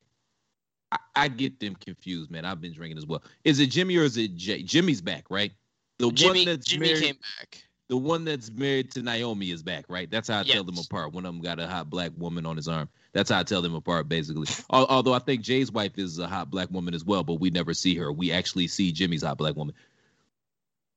[0.92, 2.44] I, I get them confused, man.
[2.44, 3.22] I've been drinking as well.
[3.44, 4.62] Is it Jimmy or is it Jey?
[4.62, 5.52] Jimmy's back, right?
[5.98, 7.62] The Jimmy, one that's Jimmy married, came back.
[7.88, 10.10] the one that's married to Naomi is back, right?
[10.10, 11.12] That's how I tell them apart.
[11.12, 12.88] One of them got a hot black woman on his arm.
[13.12, 14.48] That's how I tell them apart, basically.
[14.70, 17.74] Although I think Jey's wife is a hot black woman as well, but we never
[17.74, 18.12] see her.
[18.12, 19.74] We actually see Jimmy's hot black woman.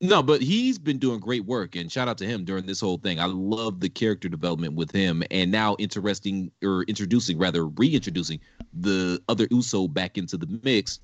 [0.02, 2.98] No, but he's been doing great work, and shout out to him during this whole
[2.98, 3.20] thing.
[3.20, 8.42] I love the character development with him, and now interesting or introducing, rather reintroducing
[8.74, 11.00] the other Uso back into the mix.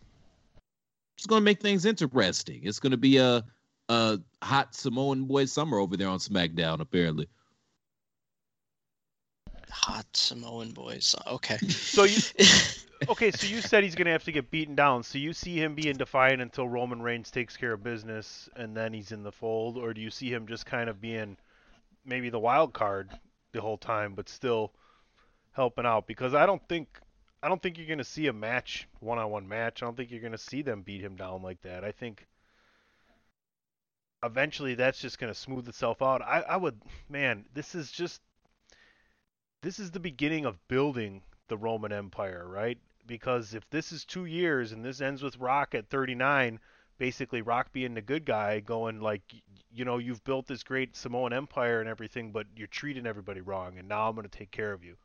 [1.18, 2.62] It's going to make things interesting.
[2.64, 3.44] It's going to be a
[3.90, 7.28] a hot Samoan boy summer over there on SmackDown, apparently.
[9.72, 11.16] Hot Samoan boys.
[11.28, 11.58] Okay.
[11.58, 12.22] So you
[13.08, 13.32] okay?
[13.32, 15.04] So you said he's gonna have to get beaten down.
[15.04, 18.94] So you see him being defiant until Roman Reigns takes care of business, and then
[18.94, 21.38] he's in the fold, or do you see him just kind of being
[22.06, 23.10] maybe the wild card
[23.52, 24.74] the whole time, but still
[25.52, 26.08] helping out?
[26.08, 27.00] Because I don't think
[27.42, 29.82] I don't think you're gonna see a match, one-on-one match.
[29.82, 31.84] I don't think you're gonna see them beat him down like that.
[31.84, 32.28] I think
[34.24, 36.22] eventually that's just gonna smooth itself out.
[36.22, 38.22] I, I would, man, this is just
[39.62, 42.78] this is the beginning of building the Roman Empire, right?
[43.10, 46.60] Because if this is two years and this ends with Rock at 39,
[47.00, 49.24] basically Rock being the good guy, going like,
[49.74, 53.80] you know, you've built this great Samoan Empire and everything, but you're treating everybody wrong,
[53.80, 54.96] and now I'm going to take care of you.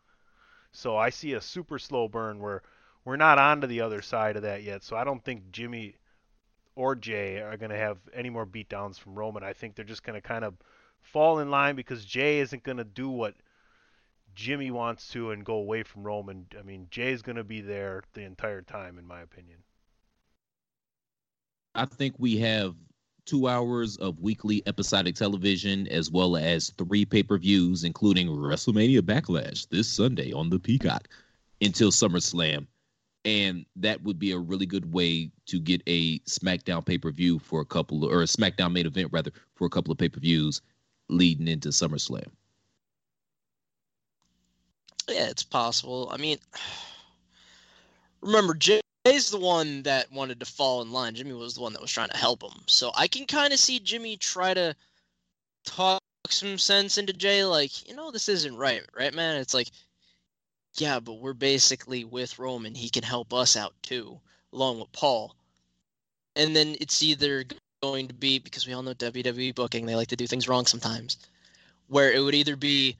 [0.71, 2.61] So I see a super slow burn where
[3.07, 4.83] we're not on to the other side of that yet.
[4.83, 5.95] So I don't think Jimmy
[6.77, 9.43] or Jey are going to have any more beatdowns from Roman.
[9.43, 10.55] I think they're just going to kind of
[11.01, 13.35] fall in line because Jey isn't going to do what
[14.35, 16.47] Jimmy wants to and go away from Roman.
[16.59, 19.59] I mean, Jey's going to be there the entire time, in my opinion.
[21.75, 22.75] I think we have
[23.25, 29.01] two hours of weekly episodic television as well as three pay per views, including WrestleMania
[29.01, 31.09] Backlash this Sunday on the Peacock
[31.61, 32.67] until SummerSlam.
[33.25, 37.39] And that would be a really good way to get a SmackDown pay per view
[37.39, 40.21] for a couple, or a SmackDown main event rather, for a couple of pay per
[40.21, 40.61] views
[41.09, 42.27] leading into SummerSlam.
[45.09, 46.09] Yeah, it's possible.
[46.13, 46.39] I mean,
[48.21, 51.15] remember, Jey's the one that wanted to fall in line.
[51.15, 52.63] Jimmy was the one that was trying to help him.
[52.67, 54.75] So I can kind of see Jimmy try to
[55.65, 59.37] talk some sense into Jey, like, you know, this isn't right, right, man?
[59.37, 59.71] It's like,
[60.75, 62.75] yeah, but we're basically with Roman.
[62.75, 64.19] He can help us out too,
[64.53, 65.37] along with Paul.
[66.37, 67.45] And then it's either
[67.83, 70.67] going to be, because we all know WWE booking, they like to do things wrong
[70.67, 71.19] sometimes,
[71.89, 72.97] where it would either be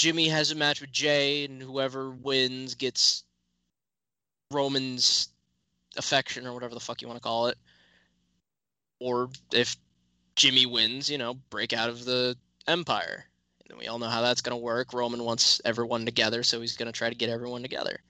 [0.00, 3.22] Jimmy has a match with Jey, and whoever wins gets
[4.50, 5.28] Roman's
[5.98, 7.58] affection or whatever the fuck you want to call it.
[8.98, 9.76] Or if
[10.36, 12.34] Jimmy wins, you know, break out of the
[12.66, 13.26] Empire.
[13.68, 14.94] And we all know how that's going to work.
[14.94, 18.00] Roman wants everyone together, so he's going to try to get everyone together.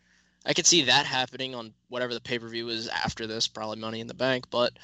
[0.46, 3.80] I could see that happening on whatever the pay per view is after this, probably
[3.80, 4.74] Money in the Bank, but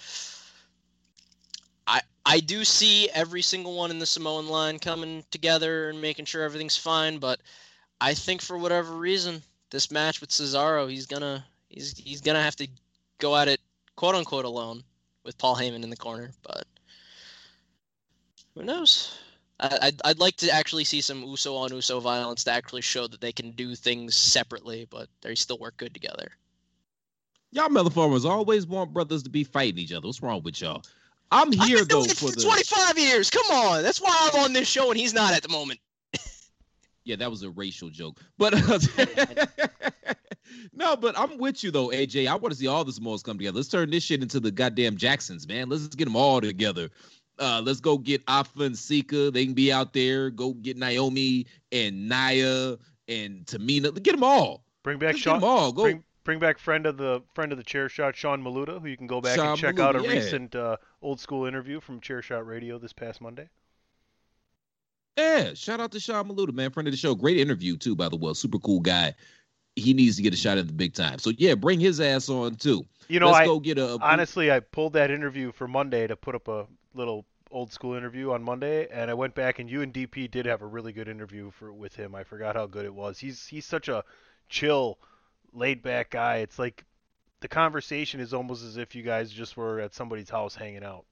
[1.86, 6.24] I I do see every single one in the Samoan line coming together and making
[6.24, 7.40] sure everything's fine, but
[8.00, 12.56] I think for whatever reason, this match with Cesaro, he's gonna he's he's gonna have
[12.56, 12.68] to
[13.18, 13.60] go at it
[13.96, 14.82] quote unquote alone
[15.24, 16.66] with Paul Heyman in the corner, but
[18.54, 19.18] who knows?
[19.60, 23.06] I, I'd, I'd like to actually see some Uso on Uso violence to actually show
[23.06, 26.32] that they can do things separately, but they still work good together.
[27.52, 30.06] Y'all motherfuckers always want brothers to be fighting each other.
[30.06, 30.82] What's wrong with y'all?
[31.30, 33.30] I'm here though for for the 25 years.
[33.30, 35.80] Come on, that's why I'm on this show and he's not at the moment.
[37.06, 38.20] Yeah, that was a racial joke.
[38.36, 38.80] But uh,
[40.72, 42.26] no, but I'm with you though, AJ.
[42.26, 43.54] I want to see all the Samoans come together.
[43.54, 45.68] Let's turn this shit into the goddamn Jacksons, man.
[45.68, 46.90] Let's get them all together.
[47.38, 49.30] Uh, let's go get Afa and Sika.
[49.30, 50.30] They can be out there.
[50.30, 52.76] Go get Naomi and Nia
[53.08, 54.02] and Tamina.
[54.02, 54.64] Get them all.
[54.82, 55.40] Bring back Sean.
[55.40, 55.72] them all.
[55.72, 55.82] Go.
[55.82, 58.96] Bring, bring back friend of the friend of the chair shot, Sean Maluta, who you
[58.96, 60.10] can go back Sean and check out a yeah.
[60.10, 63.48] recent uh, old school interview from Chair Shot Radio this past Monday.
[65.16, 67.14] Yeah, shout out to Sean Maluta, man, friend of the show.
[67.14, 68.32] Great interview too, by the way.
[68.34, 69.14] Super cool guy.
[69.76, 71.18] He needs to get a shot at the big time.
[71.18, 72.84] So yeah, bring his ass on too.
[73.08, 76.06] You know, Let's I go get a, a honestly I pulled that interview for Monday
[76.06, 79.70] to put up a little old school interview on Monday, and I went back and
[79.70, 82.14] you and DP did have a really good interview for with him.
[82.14, 83.18] I forgot how good it was.
[83.18, 84.02] He's he's such a
[84.48, 84.98] chill,
[85.52, 86.38] laid back guy.
[86.38, 86.84] It's like
[87.46, 91.04] the conversation is almost as if you guys just were at somebody's house hanging out.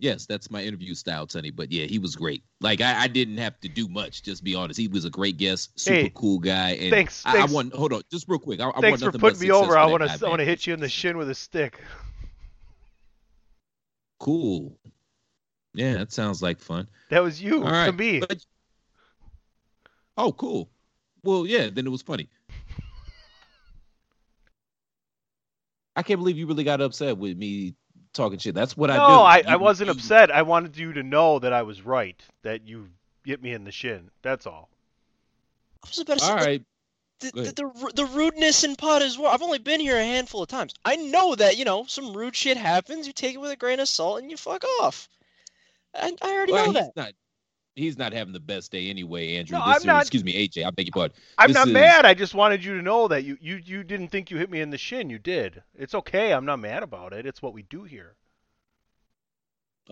[0.00, 1.52] Yes, that's my interview style, Sonny.
[1.52, 2.42] But yeah, he was great.
[2.60, 4.24] Like I, I didn't have to do much.
[4.24, 4.76] Just be honest.
[4.76, 6.70] He was a great guest, super Hey, cool guy.
[6.70, 8.58] And thanks- I, thanks- I want hold on, just real quick.
[8.58, 9.78] I, I want Thanks for putting me over.
[9.78, 10.10] I want to.
[10.10, 11.80] I want to hit you in the shin with a stick.
[14.18, 14.76] Cool.
[15.74, 16.88] Yeah, that sounds like fun.
[17.10, 17.86] That was you All right.
[17.86, 18.18] to me.
[18.18, 18.44] But-
[20.16, 20.70] oh, cool.
[21.22, 22.28] Well, yeah, then it was funny.
[25.96, 27.74] I can't believe you really got upset with me
[28.12, 28.54] talking shit.
[28.54, 28.98] That's what I do.
[29.00, 30.30] No, I, I wasn't you- upset.
[30.30, 32.20] I wanted you to know that I was right.
[32.42, 32.88] That you
[33.24, 34.10] hit me in the shin.
[34.22, 34.68] That's all.
[35.84, 36.62] I was about to say All the- right.
[37.20, 39.32] the, the, the, the rudeness in pot as well.
[39.32, 40.74] I've only been here a handful of times.
[40.84, 43.06] I know that, you know, some rude shit happens.
[43.06, 45.08] You take it with a grain of salt and you fuck off.
[45.94, 46.96] I, I already Well, know he's that.
[46.96, 47.12] not.
[47.76, 49.58] He's not having the best day anyway, Andrew.
[49.58, 50.64] No, I'm is- not- Excuse me, AJ.
[50.64, 51.16] I beg your pardon.
[51.38, 52.06] I'm This not is- mad.
[52.06, 54.60] I just wanted you to know that you, you you didn't think you hit me
[54.60, 55.10] in the shin.
[55.10, 55.62] You did.
[55.76, 56.32] It's okay.
[56.32, 57.26] I'm not mad about it.
[57.26, 58.14] It's what we do here.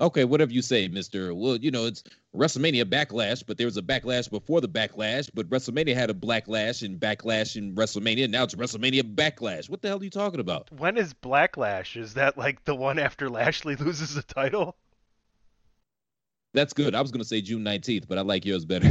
[0.00, 1.34] Okay, whatever you say, Mister.
[1.34, 2.02] Well, you know it's
[2.34, 5.28] WrestleMania backlash, but there was a backlash before the backlash.
[5.34, 8.30] But WrestleMania had a backlash and backlash in WrestleMania.
[8.30, 9.68] Now it's WrestleMania backlash.
[9.68, 10.70] What the hell are you talking about?
[10.72, 12.00] When is Blacklash?
[12.00, 14.76] Is that like the one after Lashley loses the title?
[16.54, 16.94] That's good.
[16.94, 18.90] I was gonna say June nineteenth, but I like yours better.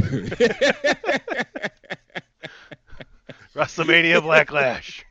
[3.54, 5.04] WrestleMania Blacklash.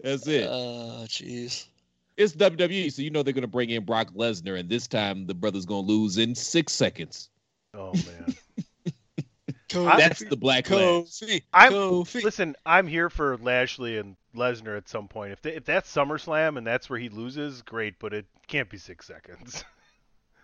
[0.00, 0.46] That's it.
[0.48, 1.66] Oh, jeez.
[2.16, 5.34] It's WWE, so you know they're gonna bring in Brock Lesnar, and this time the
[5.34, 7.28] brother's gonna lose in six seconds.
[7.74, 8.34] Oh man.
[9.68, 10.64] That's the backlash.
[11.22, 11.42] Kofi.
[11.52, 12.22] I'm- Kofi.
[12.22, 15.32] Listen, I'm here for Lashley and Lesnar at some point.
[15.32, 18.78] If they, if that's SummerSlam and that's where he loses, great, but it can't be
[18.78, 19.64] six seconds.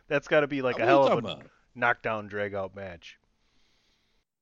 [0.09, 1.43] that's got to be like What a hell of a about?
[1.75, 3.19] knockdown, drag out match.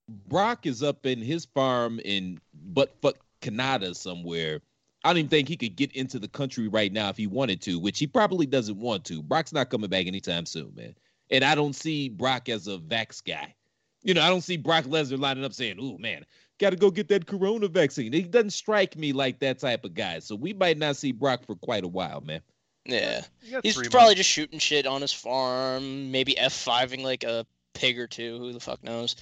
[0.08, 2.40] Brock is up in his farm in
[2.72, 4.60] buttfuck Canada somewhere.
[5.04, 7.62] I don't even think he could get into the country right now if he wanted
[7.62, 9.22] to, which he probably doesn't want to.
[9.22, 10.94] Brock's not coming back anytime soon, man.
[11.30, 13.54] And I don't see Brock as a vax guy.
[14.02, 16.24] You know, I don't see Brock Lesnar lining up saying, "Oh man,
[16.58, 19.94] got to go get that corona vaccine." He doesn't strike me like that type of
[19.94, 20.18] guy.
[20.18, 22.40] So we might not see Brock for quite a while, man.
[22.86, 23.22] Yeah.
[23.62, 24.14] He's probably months.
[24.16, 28.38] just shooting shit on his farm, maybe F5ing like a pig or two.
[28.38, 29.16] Who the fuck knows?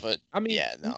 [0.00, 0.96] But I mean, yeah, no.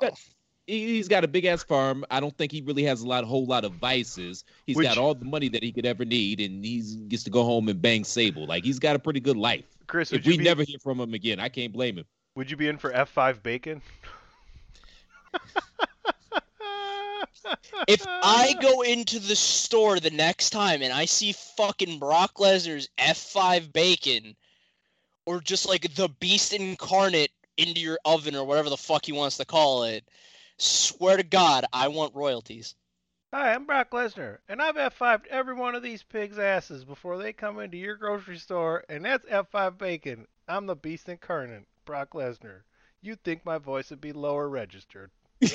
[0.67, 2.05] he- he's got a big ass farm.
[2.11, 4.45] I don't think he really has a lot, whole lot of vices.
[4.67, 7.31] He's Which- got all the money that he could ever need, and he gets to
[7.31, 8.47] go home and bang Sable.
[8.47, 9.65] Like he's got a pretty good life.
[9.87, 12.05] Chris, If we be, never hear from him again, I can't blame him.
[12.35, 13.81] would you be in for F5 bacon?
[17.87, 22.89] If I go into the store the next time and I see fucking Brock Lesnar's
[22.99, 24.37] F5 bacon,
[25.27, 29.37] or just like the beast incarnate into your oven or whatever the fuck he wants
[29.37, 30.05] to call it,
[30.59, 32.75] swear to God, I want royalties.
[33.35, 37.35] Hi, I'm Brock Lesnar, and I've F5'd every one of these pigs' asses before they
[37.35, 40.27] come into your grocery store, and that's F5 bacon.
[40.49, 42.63] I'm the beast incarnate, Brock Lesnar.
[43.03, 45.11] You'd think my voice would be lower registered.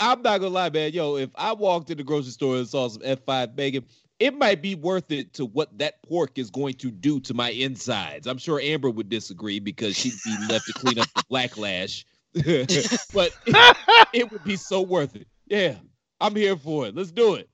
[0.00, 0.92] I'm not gonna lie, man.
[0.92, 3.84] Yo, if I walked in the grocery store and saw some F5 bacon,
[4.18, 7.50] it might be worth it to what that pork is going to do to my
[7.50, 8.26] insides.
[8.26, 12.04] I'm sure Amber would disagree because she'd be left to clean up the blacklash.
[13.12, 13.76] but it,
[14.12, 15.26] it would be so worth it.
[15.46, 15.74] Yeah,
[16.20, 16.94] I'm here for it.
[16.94, 17.48] Let's do it.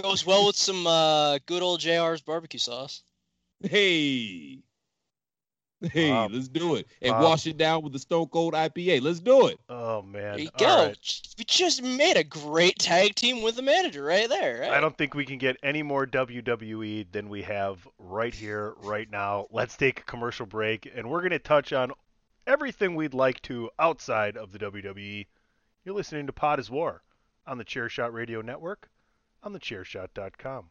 [0.00, 3.02] Goes well with some uh, good old JR's barbecue sauce.
[3.62, 4.62] Hey.
[5.92, 6.28] Hey, Wow.
[6.28, 6.86] let's do it.
[7.02, 7.22] And Wow.
[7.24, 9.00] wash it down with the Stone Cold IPA.
[9.00, 9.58] Let's do it.
[9.68, 10.32] Oh man.
[10.32, 10.86] There you All go.
[10.88, 11.20] right.
[11.38, 14.60] We just made a great tag team with the manager right there.
[14.60, 14.70] Right?
[14.72, 19.10] I don't think we can get any more WWE than we have right here, right
[19.10, 19.46] now.
[19.50, 21.92] Let's take a commercial break, and we're going to touch on
[22.46, 25.26] everything we'd like to outside of the WWE.
[25.84, 27.02] You're listening to Pod is War
[27.46, 28.88] on the Chairshot Radio Network,
[29.42, 30.70] on thechairshot.com.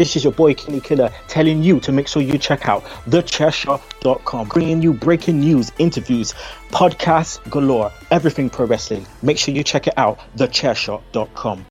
[0.00, 4.48] This is your boy Kenny Killer telling you to make sure you check out thechairshot.com,
[4.48, 6.32] bringing you breaking news, interviews,
[6.70, 9.04] podcasts galore, everything pro wrestling.
[9.20, 11.66] Make sure you check it out, thechairshot.com.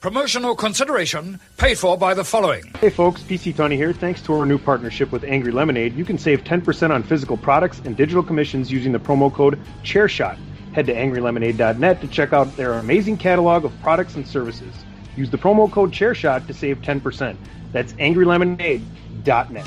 [0.00, 2.64] Promotional consideration paid for by the following.
[2.80, 3.92] Hey folks, PC Tunney here.
[3.92, 7.82] Thanks to our new partnership with Angry Lemonade, you can save 10% on physical products
[7.84, 10.38] and digital commissions using the promo code ChairShot.
[10.72, 14.72] Head to angrylemonade.net to check out their amazing catalog of products and services.
[15.14, 17.36] Use the promo code ChairShot to save 10%.
[17.72, 19.66] That's angrylemonade.net.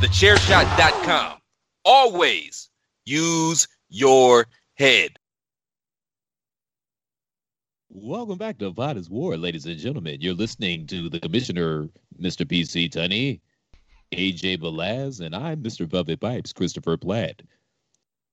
[0.00, 1.38] Thechairshot.com.
[1.84, 2.70] Always
[3.04, 5.18] use your head.
[7.90, 10.18] Welcome back to Pod is War, ladies and gentlemen.
[10.20, 11.88] You're listening to the Commissioner,
[12.20, 12.44] Mr.
[12.46, 13.40] PC Tunney,
[14.12, 15.88] AJ Balaz, and I'm Mr.
[15.88, 17.42] Velvet Pipes, Christopher Platt.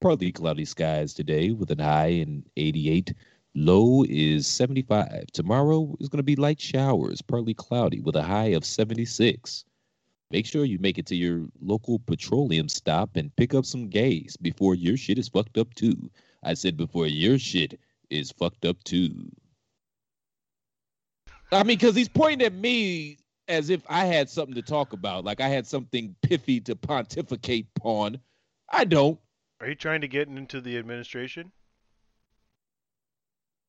[0.02, 3.14] Partly cloudy skies today with an high in 88.
[3.58, 5.28] Low is 75.
[5.32, 9.64] Tomorrow is going to be light showers, partly cloudy with a high of 76.
[10.30, 14.36] Make sure you make it to your local petroleum stop and pick up some gas
[14.36, 16.12] before your shit is fucked up too.
[16.43, 17.80] I said before your shit
[18.10, 19.32] is fucked up too.
[21.53, 25.24] I mean, because he's pointing at me as if I had something to talk about,
[25.24, 28.20] like I had something pithy to pontificate upon.
[28.70, 29.18] I don't.
[29.62, 31.53] Are you trying to get into the administration?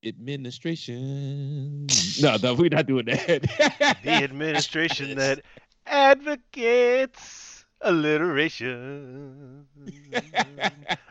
[0.05, 1.87] Administration.
[2.21, 3.43] No, no, we're not doing that.
[4.05, 5.43] the administration that
[5.87, 9.67] advocates alliteration.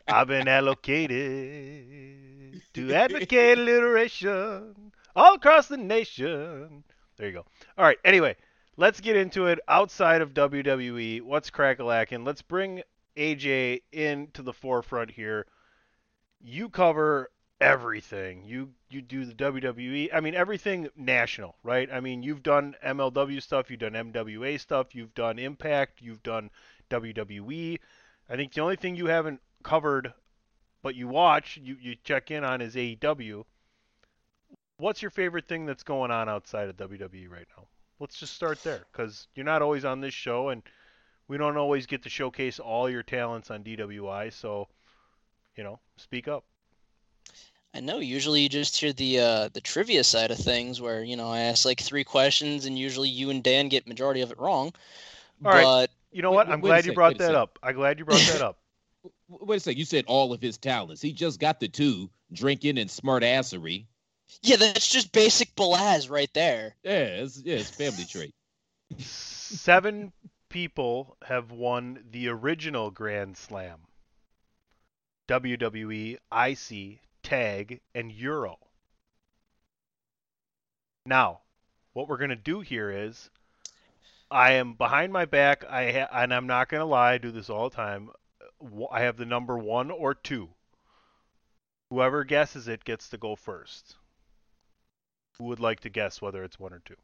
[0.07, 1.15] I've been allocated
[2.73, 6.83] to advocate alliteration all across the nation.
[7.17, 7.45] There you go.
[7.77, 7.97] All right.
[8.03, 8.35] Anyway,
[8.77, 11.21] let's get into it outside of WWE.
[11.21, 12.25] What's crackalacking?
[12.25, 12.81] Let's bring
[13.17, 15.45] AJ into the forefront here.
[16.41, 17.29] You cover
[17.61, 18.43] everything.
[18.43, 20.09] You you do the WWE.
[20.13, 21.89] I mean everything national, right?
[21.91, 26.49] I mean you've done MLW stuff, you've done MWA stuff, you've done Impact, you've done
[26.89, 27.79] WWE.
[28.29, 30.13] I think the only thing you haven't covered
[30.81, 33.43] but you watch, you, you check in on is AEW.
[34.77, 37.67] What's your favorite thing that's going on outside of WWE right now?
[37.99, 40.61] Let's just start there cuz you're not always on this show and
[41.27, 44.67] we don't always get to showcase all your talents on DWI, so
[45.55, 46.43] you know, speak up.
[47.75, 47.99] I know.
[47.99, 51.41] Usually, you just hear the uh, the trivia side of things, where you know I
[51.41, 54.67] ask like three questions, and usually you and Dan get majority of it wrong.
[55.43, 55.87] All but right.
[56.11, 56.47] You know what?
[56.47, 57.59] I'm wait glad you brought wait that up.
[57.61, 58.57] I'm glad you brought that up.
[59.27, 59.77] Wait a second.
[59.77, 61.01] You said all of his talents.
[61.01, 63.85] He just got the two drinking and smart assery.
[64.41, 66.75] yeah, that's just basic Balaz right there.
[66.83, 68.33] Yeah, it's, yeah, it's family trait.
[68.97, 70.11] Seven
[70.49, 73.79] people have won the original Grand Slam.
[75.27, 78.59] WWE, IC, Tag, and Euro.
[81.07, 81.41] Now,
[81.93, 83.31] what we're going to do here is
[84.29, 87.31] I am behind my back I ha- and I'm not going to lie, I do
[87.31, 88.09] this all the time.
[88.61, 90.47] Uh, I have the number 1 or 2.
[91.89, 93.95] Whoever guesses it gets to go first.
[95.39, 96.95] Who would like to guess whether it's 1 or 2?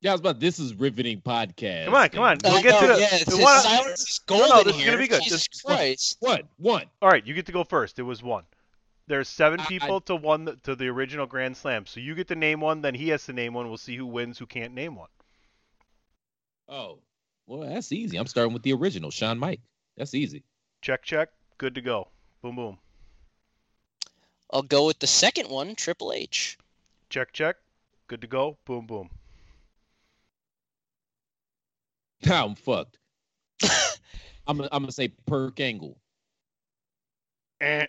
[0.00, 0.40] Yeah, I was about.
[0.40, 1.84] This is riveting podcast.
[1.84, 2.38] Come on, come on.
[2.42, 4.96] We'll get to the, yeah, the one- silence is No, golden no, this is gonna
[4.98, 5.22] be good.
[5.22, 6.16] Jesus This- Christ.
[6.20, 6.84] One, one.
[7.02, 7.98] All right, you get to go first.
[7.98, 8.44] It was one.
[9.08, 11.84] There's seven I- I- people to one to the original Grand Slam.
[11.84, 13.68] So you get to name one, then he has to name one.
[13.68, 15.08] We'll see who wins, who can't name one.
[16.68, 17.00] Oh,
[17.46, 18.16] well, that's easy.
[18.16, 19.60] I'm starting with the original, Sean Mike.
[19.96, 20.44] That's easy.
[20.80, 21.28] Check, check.
[21.58, 22.08] Good to go.
[22.40, 22.78] Boom, boom.
[24.50, 26.56] I'll go with the second one, Triple H.
[27.10, 27.56] Check, check.
[28.06, 28.56] Good to go.
[28.64, 29.10] Boom, boom.
[32.26, 32.98] Now I'm fucked.
[34.46, 35.98] I'm gonna, I'm gonna say Perk Angle.
[37.60, 37.86] Eh,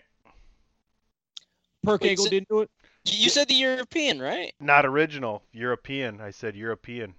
[1.82, 2.70] Perk Wait, Angle so- didn't do it.
[3.04, 4.54] You said the European, right?
[4.60, 5.42] not original.
[5.52, 6.20] European.
[6.20, 7.14] I said European.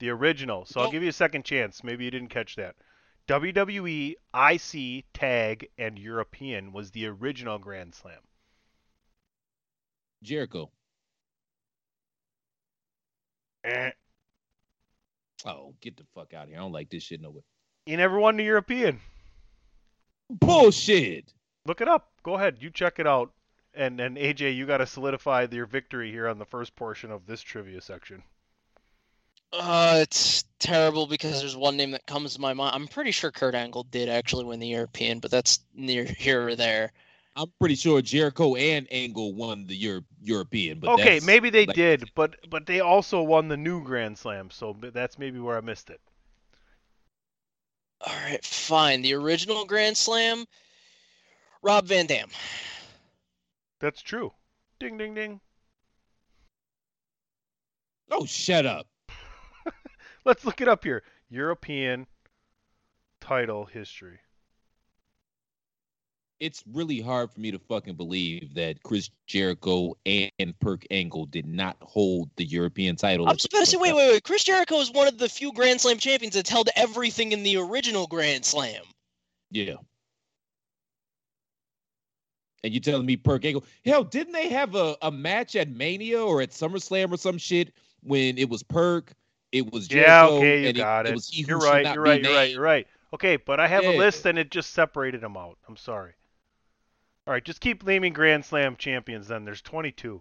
[0.00, 0.64] The original.
[0.64, 1.84] So I'll give you a second chance.
[1.84, 2.74] Maybe you didn't catch that.
[3.28, 8.18] WWE, IC, Tag, and European was the original Grand Slam.
[10.24, 10.70] Jericho.
[13.62, 13.90] Eh.
[15.46, 16.58] Oh, get the fuck out of here.
[16.58, 17.42] I don't like this shit no way.
[17.86, 19.00] You never won the European.
[20.28, 21.32] Bullshit.
[21.66, 22.10] Look it up.
[22.22, 22.58] Go ahead.
[22.60, 23.32] You check it out.
[23.74, 27.26] And and AJ, you got to solidify your victory here on the first portion of
[27.26, 28.22] this trivia section.
[29.52, 32.74] Uh, it's terrible because there's one name that comes to my mind.
[32.74, 36.56] I'm pretty sure Kurt Angle did actually win the European, but that's near here or
[36.56, 36.92] there.
[37.40, 41.74] I'm pretty sure Jericho and Angle won the Euro- European, but okay, maybe they like-
[41.74, 45.62] did, but but they also won the new Grand Slam, so that's maybe where I
[45.62, 46.02] missed it.
[48.02, 49.00] All right, fine.
[49.00, 50.44] The original Grand Slam,
[51.62, 52.28] Rob Van Dam.
[53.78, 54.34] That's true.
[54.78, 55.40] Ding ding ding.
[58.10, 58.86] Oh, shut up.
[60.26, 61.02] Let's look it up here.
[61.30, 62.06] European
[63.18, 64.20] title history.
[66.40, 71.46] It's really hard for me to fucking believe that Chris Jericho and Perk Angle did
[71.46, 73.28] not hold the European title.
[73.28, 74.24] I'm just about to say, wait, wait, wait.
[74.24, 77.58] Chris Jericho is one of the few Grand Slam champions that's held everything in the
[77.58, 78.82] original Grand Slam.
[79.50, 79.74] Yeah.
[82.64, 83.64] And you telling me Perk Angle?
[83.84, 87.74] Hell, didn't they have a, a match at Mania or at SummerSlam or some shit
[88.02, 89.12] when it was Perk,
[89.52, 91.12] it was Jericho, yeah, okay, you and got it, it.
[91.12, 92.86] it was he you're right, you're right, you're right, you're right.
[93.12, 95.58] Okay, but I have a list and it just separated them out.
[95.68, 96.12] I'm sorry.
[97.30, 99.44] All right, just keep naming Grand Slam champions then.
[99.44, 100.20] There's 22.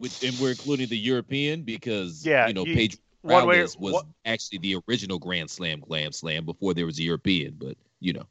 [0.00, 3.78] With, and we're including the European because Yeah, you know you- Pedro one way- Morales
[3.78, 7.76] was what- actually the original Grand Slam Glam Slam before there was a European, but
[8.00, 8.26] you know.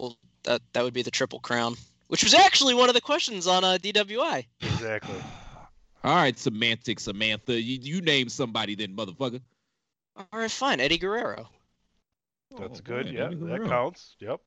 [0.00, 1.76] Well, that that would be the Triple Crown,
[2.08, 4.46] which was actually one of the questions on uh, DWI.
[4.62, 5.22] Exactly.
[6.02, 9.42] All right, semantic Samantha, you, you name somebody then, motherfucker.
[10.16, 10.80] All right, fine.
[10.80, 11.48] Eddie Guerrero.
[12.50, 13.06] That's Oh, good.
[13.06, 13.68] man, Yeah, that Guerrero.
[13.68, 14.16] counts.
[14.20, 14.40] Yep.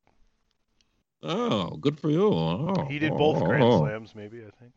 [1.24, 2.28] Oh, good for you.
[2.32, 3.80] Oh, He did both Grand oh.
[3.80, 4.74] Slams, maybe, I think.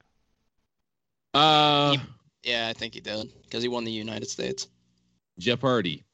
[1.34, 1.96] Uh,
[2.42, 4.68] Yeah, I think he did because he won the United States.
[5.38, 6.04] Jeff Hardy.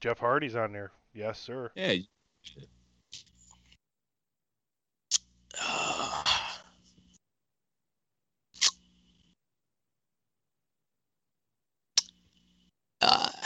[0.00, 0.92] Jeff Hardy's on there.
[1.14, 1.70] Yes, sir.
[1.74, 1.94] Yeah,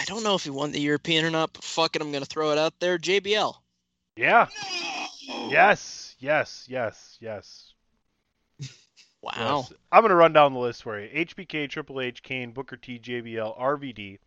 [0.03, 2.25] I don't know if he won the European or not, but fuck it, I'm gonna
[2.25, 2.99] throw it out there.
[2.99, 3.55] JBL.
[4.17, 4.49] Yeah.
[5.49, 7.73] Yes, yes, yes, yes.
[9.23, 9.59] Wow.
[9.61, 9.73] Yes.
[9.93, 11.09] I'm going to run down the list for you.
[11.09, 14.19] HBK, Triple H, Kane, Booker T, JBL, RVD,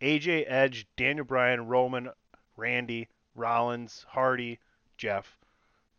[0.00, 2.08] AJ, Edge, Daniel Bryan, Roman,
[2.56, 4.60] Randy, Rollins, Hardy,
[4.96, 5.36] Jeff,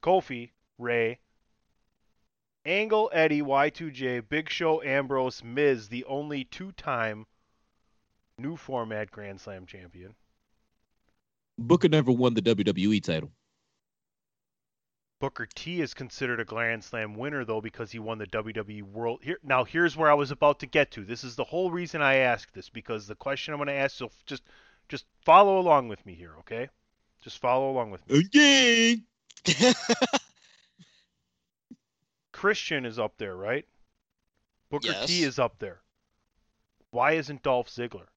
[0.02, 0.50] Kofi,
[0.80, 1.20] Ray,
[2.66, 7.28] Angle, Eddie, Y2J, Big Show, Ambrose, Miz, the only two-time
[8.38, 10.14] new format Grand Slam champion.
[11.58, 13.32] Booker never won the WWE title.
[15.22, 19.22] Booker T is considered a Grand Slam winner though because he won the WWE World.
[19.24, 21.06] Here now, here's where I was about to get to.
[21.06, 23.96] This is the whole reason I asked this because the question I'm going to ask.
[23.96, 24.44] So just,
[24.90, 26.68] just follow along with me here, okay?
[27.24, 28.20] Just follow along with me.
[28.26, 29.02] Okay.
[32.34, 33.66] Christian is up there, right?
[34.70, 35.80] Booker T is up there.
[36.92, 38.08] Why isn't Dolph Ziggler?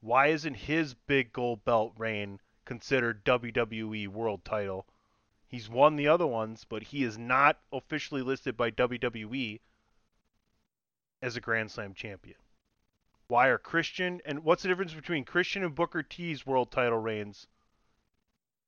[0.00, 4.86] Why isn't his big gold belt reign considered WWE World Title?
[5.46, 9.60] He's won the other ones, but he is not officially listed by WWE
[11.20, 12.36] as a Grand Slam champion.
[13.26, 17.46] Why are Christian and what's the difference between Christian and Booker T's world title reigns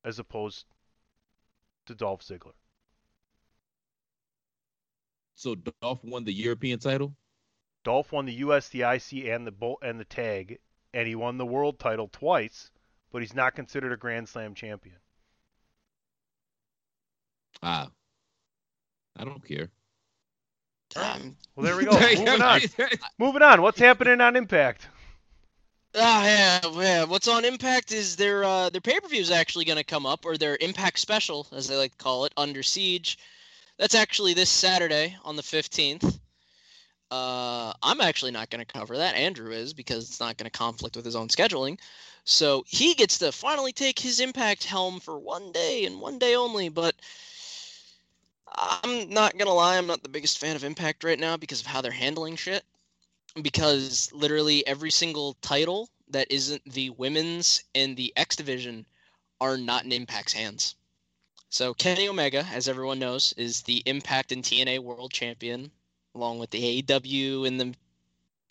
[0.04, 0.66] as opposed
[1.86, 2.54] to Dolph Ziggler?
[5.34, 7.16] So Dolph won the European title.
[7.84, 10.58] Dolph won the US, the IC, and the Bull and the tag,
[10.94, 12.70] and he won the world title twice,
[13.12, 14.96] but he's not considered a Grand Slam champion.
[17.62, 17.88] Ah,
[19.16, 19.68] I don't care.
[20.96, 21.92] Um, Well, there we go.
[21.92, 22.60] Moving on.
[23.18, 23.62] Moving on.
[23.62, 24.88] What's happening on Impact?
[25.96, 27.04] Ah, yeah, yeah.
[27.04, 30.06] What's on Impact is their uh, their pay per view is actually going to come
[30.06, 33.18] up, or their Impact Special, as they like to call it, Under Siege.
[33.78, 36.18] That's actually this Saturday on the fifteenth.
[37.10, 39.16] Uh, I'm actually not going to cover that.
[39.16, 41.78] Andrew is because it's not going to conflict with his own scheduling.
[42.24, 46.36] So he gets to finally take his Impact helm for one day and one day
[46.36, 46.68] only.
[46.68, 46.94] But
[48.56, 51.66] I'm not gonna lie, I'm not the biggest fan of Impact right now because of
[51.66, 52.64] how they're handling shit
[53.42, 58.84] because literally every single title that isn't the women's and the X division
[59.40, 60.74] are not in Impact's hands.
[61.48, 65.70] So Kenny Omega, as everyone knows, is the Impact and TNA World Champion,
[66.14, 67.74] along with the AEW and the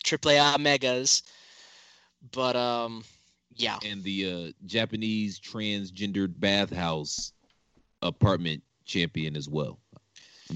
[0.04, 1.22] AAA Megas.
[2.32, 3.04] But um,
[3.54, 7.32] yeah, And the uh, Japanese transgendered bathhouse
[8.02, 9.78] apartment champion as well.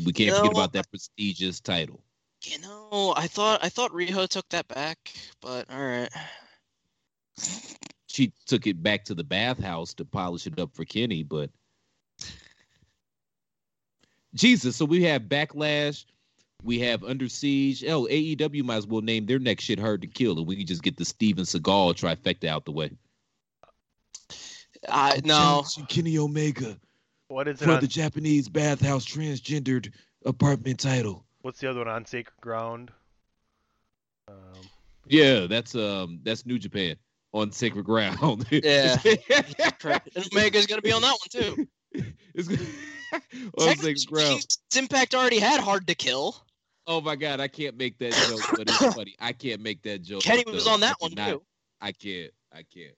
[0.05, 2.03] We can't No, forget about that prestigious title.
[2.45, 6.11] you know, I thought I thought Riho took that back, but all right.
[8.07, 11.51] She took it back to the bathhouse to polish it up for Kenny, but
[14.35, 14.77] Jesus.
[14.77, 16.05] So we have Backlash,
[16.65, 17.85] we have Under Siege.
[17.85, 20.67] Oh, AEW might as well name their next shit Hard to Kill, and we can
[20.67, 22.91] just get the Steven Seagal trifecta out the way.
[24.89, 25.35] I no.
[25.35, 26.79] Challenge Kenny Omega
[27.29, 27.81] What is it for on?
[27.81, 29.93] the Japanese bathhouse transgendered
[30.27, 31.25] apartment title.
[31.43, 32.91] What's the other one on Sacred Ground?
[34.29, 34.35] Um,
[35.09, 36.97] Yeah, that's um that's New Japan
[37.33, 38.47] on Sacred Ground.
[38.51, 38.97] Yeah.
[39.79, 40.11] Correct.
[40.17, 41.69] And Omega's gonna be on that one too.
[42.35, 42.63] It's gonna-
[43.59, 46.44] On Technically six Impact already had Hard to Kill.
[46.87, 49.15] Oh my god, I can't make that joke, but it's funny.
[49.21, 50.23] I can't make that joke.
[50.23, 51.31] Kenny was on that one cannot.
[51.31, 51.43] too.
[51.81, 52.33] I can't.
[52.53, 52.95] I can't.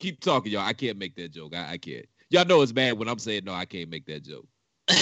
[0.00, 0.62] Keep talking, y'all.
[0.62, 1.54] I can't make that joke.
[1.54, 2.06] I, I can't.
[2.30, 3.52] Y'all know it's bad when I'm saying no.
[3.52, 4.46] I can't make that joke.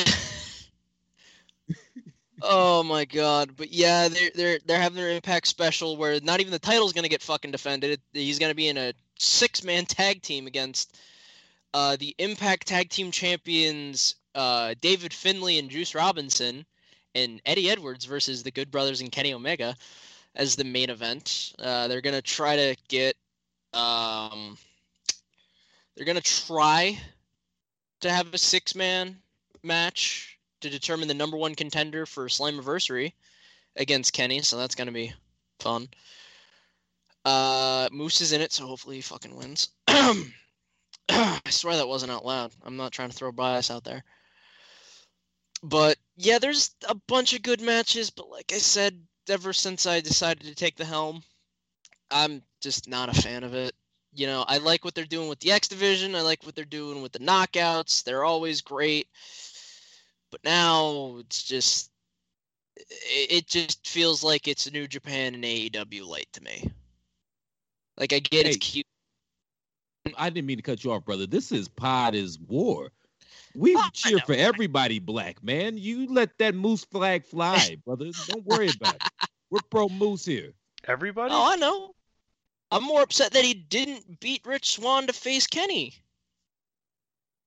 [2.43, 3.57] Oh my god!
[3.57, 7.09] But yeah, they're they're they're having their Impact special where not even the title's gonna
[7.09, 8.01] get fucking defended.
[8.13, 10.99] He's gonna be in a six man tag team against
[11.73, 16.67] uh, the Impact Tag Team Champions uh, David Finlay and Juice Robinson,
[17.17, 19.75] and Eddie Edwards versus the Good Brothers and Kenny Omega
[20.35, 21.55] as the main event.
[21.59, 23.17] Uh, they're gonna try to get
[23.73, 24.57] um,
[25.97, 26.99] they're gonna try
[28.01, 29.17] to have a six man
[29.63, 33.13] match to determine the number one contender for Slammiversary
[33.77, 35.13] against Kenny, so that's gonna be
[35.59, 35.89] fun.
[37.25, 39.71] Uh, Moose is in it, so hopefully he fucking wins.
[39.89, 42.53] I swear that wasn't out loud.
[42.63, 44.05] I'm not trying to throw bias out there.
[45.69, 50.01] But yeah, there's a bunch of good matches, but like I said, ever since I
[50.01, 51.25] decided to take the helm,
[52.09, 53.75] I'm just not a fan of it.
[54.15, 56.15] You know, I like what they're doing with the X division.
[56.15, 58.05] I like what they're doing with the knockouts.
[58.05, 59.09] They're always great.
[60.31, 61.91] But now it's just
[62.77, 66.71] it, just feels like it's New Japan and AEW light to me.
[67.99, 68.87] Like I get it's cute.
[70.17, 71.27] I didn't mean to cut you off, brother.
[71.27, 72.93] This is Pod is War.
[73.57, 75.79] We Oh, cheer for everybody black, man.
[75.79, 78.11] You let that moose flag fly, brother.
[78.27, 79.03] Don't worry about it.
[79.51, 80.53] We're pro moose here.
[80.87, 81.33] Everybody?
[81.33, 81.95] Oh, I know.
[82.71, 85.95] I'm more upset that he didn't beat Rich Swann to face Kenny.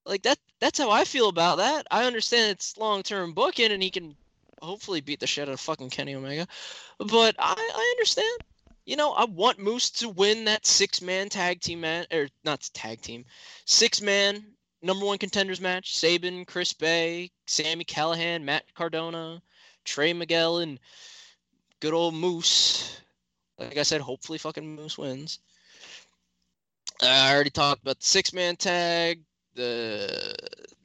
[0.06, 1.86] Like that that's how I feel about that.
[1.92, 4.16] I understand it's long term booking and he can
[4.62, 6.48] hopefully beat the shit out of fucking Kenny Omega.
[6.98, 8.40] But I, I understand.
[8.86, 12.68] You know, I want Moose to win that six man tag team man or not
[12.74, 13.26] tag team.
[13.66, 14.44] Six man
[14.82, 15.96] number one contenders match.
[15.96, 19.42] Sabin, Chris Bey, Sami Callihan, Matt Cardona,
[19.86, 20.80] Trey Miguel, and
[21.80, 23.02] good old Moose.
[23.58, 25.40] Like I said, hopefully fucking Moose wins.
[27.02, 29.22] I already talked about the six man tag.
[29.56, 30.36] The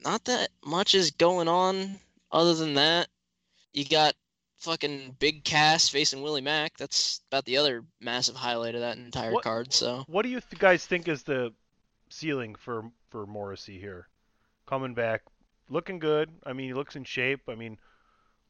[0.03, 1.99] not that much is going on
[2.31, 3.07] other than that.
[3.73, 4.13] You got
[4.57, 6.77] fucking Big Cass facing Willie Mack.
[6.77, 9.73] That's about the other massive highlight of that entire What- card.
[9.73, 11.53] So What do you guys think is the
[12.09, 14.09] ceiling for for Morrissey here?
[14.65, 15.21] Coming back,
[15.69, 16.29] looking good.
[16.45, 17.39] I mean, he looks in shape.
[17.47, 17.77] I mean,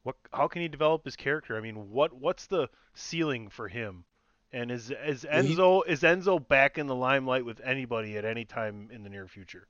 [0.02, 0.16] what?
[0.34, 1.56] How can he develop his character?
[1.56, 4.06] I mean, what what's the ceiling for him?
[4.52, 8.26] And is is Well, he- Enzo is Enzo back in the limelight with anybody at
[8.26, 9.68] any time in the near future?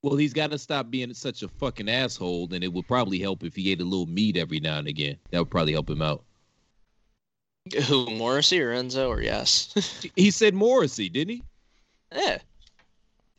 [0.00, 3.44] Well, he's got to stop being such a fucking asshole, and it would probably help
[3.44, 5.18] if he ate a little meat every now and again.
[5.32, 6.24] That would probably help him out.
[7.88, 10.08] who Morrissey or Enzo or yes?
[10.16, 11.42] He said Morrissey, didn't he?
[12.14, 12.38] yeah.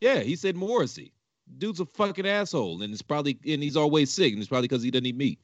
[0.00, 1.12] Yeah, he said Morrissey.
[1.58, 4.82] Dude's a fucking asshole, and it's probably and he's always sick, and it's probably because
[4.82, 5.38] he doesn't eat meat.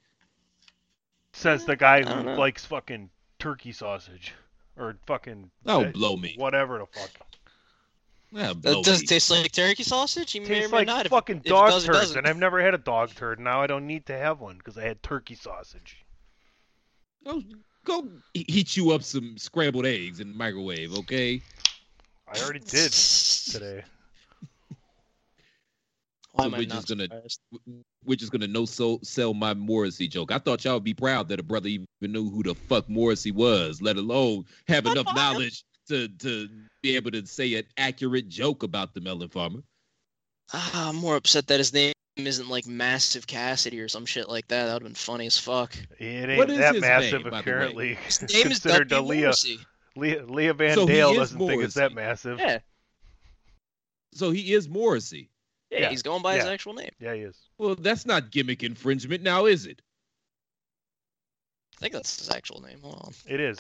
[1.33, 2.35] Says the guy who know.
[2.35, 4.33] likes fucking turkey sausage
[4.77, 6.35] or fucking Oh, eh, blow me.
[6.37, 7.11] whatever the fuck.
[8.33, 9.05] Yeah, blow That does me.
[9.05, 10.35] it taste like turkey sausage?
[10.35, 11.09] You may or Tastes like not.
[11.09, 13.39] Fucking if dog does or turds, and I've never had a dog turd.
[13.41, 16.05] Now I don't need to have one because I had turkey sausage.
[17.25, 17.43] Go,
[17.85, 21.43] go heat you up some scrambled eggs in the microwave, okay?
[22.33, 23.85] I already did today.
[26.41, 27.41] Why So am we're just gonna surprised?
[28.05, 30.33] we're just gonna no so sell my Morrissey joke.
[30.33, 33.31] I thought y'all would be proud that a brother even knew who the fuck Morrissey
[33.31, 35.15] was, let alone have Not enough mine.
[35.17, 36.49] knowledge to to
[36.83, 39.61] be able to say an accurate joke about the melon farmer.
[40.53, 44.49] Ah, I'm more upset that his name isn't like Massive Cassidy or some shit like
[44.49, 44.67] that.
[44.67, 45.77] That would have been funny as fuck.
[45.99, 47.53] It ain't is that massive, name, by the way?
[47.53, 47.95] apparently.
[47.95, 49.21] His name is Considered W.
[49.21, 49.35] Leah,
[49.97, 52.39] Leah, Leah Van So Dale doesn't think it's that massive.
[52.41, 52.59] Yeah,
[54.13, 55.29] So he is Morrissey.
[55.71, 56.91] Yeah, Yeah, he's going by his actual name.
[56.99, 57.37] Yeah, he is.
[57.59, 59.81] Well, that's not gimmick infringement, now is it?
[61.77, 62.81] I think that's his actual name.
[62.83, 63.13] Hold on.
[63.27, 63.59] It is.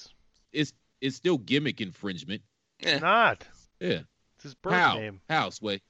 [0.52, 2.42] It's it's still gimmick infringement.
[2.80, 2.98] Yeah.
[2.98, 3.46] Not.
[3.80, 4.00] Yeah.
[4.36, 4.94] It's his birth How?
[4.98, 5.20] name.
[5.28, 5.80] How, Sway?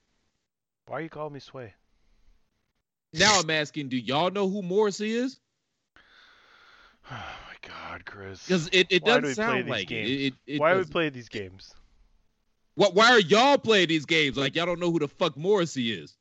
[0.86, 1.72] Why are you calling me Sway?
[3.12, 5.40] Now I'm asking, do y'all know who Morrissey is?
[7.12, 7.16] Oh
[7.48, 8.46] my God, Chris.
[8.46, 10.10] Because it, it Why doesn't we play sound like games?
[10.10, 10.12] it.
[10.12, 10.92] it, it Why do we doesn't.
[10.92, 11.74] play these games?
[12.80, 15.92] What, why are y'all playing these games like y'all don't know who the fuck Morrissey
[15.92, 16.16] is?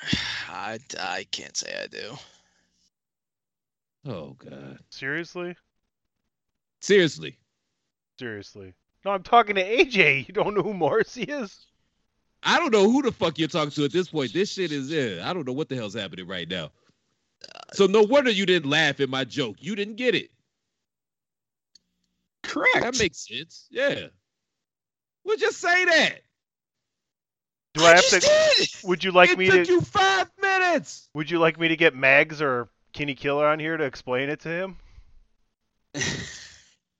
[0.48, 2.16] I, I can't say I do.
[4.06, 4.78] Oh God.
[4.90, 5.56] Seriously?
[6.80, 7.36] Seriously.
[8.16, 8.74] Seriously.
[9.04, 10.28] No, I'm talking to AJ.
[10.28, 11.66] You don't know who Morrissey is?
[12.44, 14.32] I don't know who the fuck you're talking to at this point.
[14.32, 15.28] This shit is yeah.
[15.28, 16.70] I don't know what the hell's happening right now.
[17.72, 19.56] So no wonder you didn't laugh at my joke.
[19.58, 20.30] You didn't get it.
[22.44, 22.82] Correct.
[22.82, 23.66] That makes sense.
[23.68, 24.06] Yeah.
[25.26, 26.20] Well, just say that.
[27.74, 28.56] Do I, have just to?
[28.58, 28.68] did.
[28.88, 29.72] Would you like it me took to?
[29.72, 31.08] you five minutes.
[31.14, 34.40] Would you like me to get Mags or Kenny Killer on here to explain it
[34.40, 34.76] to him?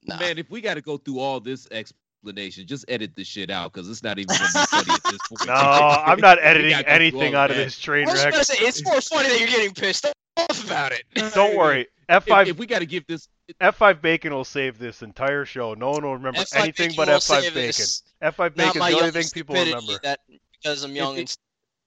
[0.07, 3.73] Man, if we got to go through all this explanation, just edit the shit out
[3.73, 5.47] because it's not even gonna be funny at this point.
[5.47, 7.65] No, I'm not editing gotta go through anything out of that.
[7.65, 8.33] this train I was wreck.
[8.33, 10.07] gonna say it's more funny that you're getting pissed
[10.37, 11.05] off about it.
[11.35, 11.87] Don't worry.
[12.09, 13.29] F5 if we got to give this,
[13.61, 15.75] F5 Bacon will save this entire show.
[15.75, 17.55] No one will remember F5 anything Bacon but F5 Bacon.
[17.55, 18.03] this.
[18.23, 19.99] F5 Bacon Bacon's my the only thing people remember.
[20.03, 20.21] That
[20.53, 21.37] because I'm young it- and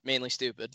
[0.04, 0.72] mainly stupid.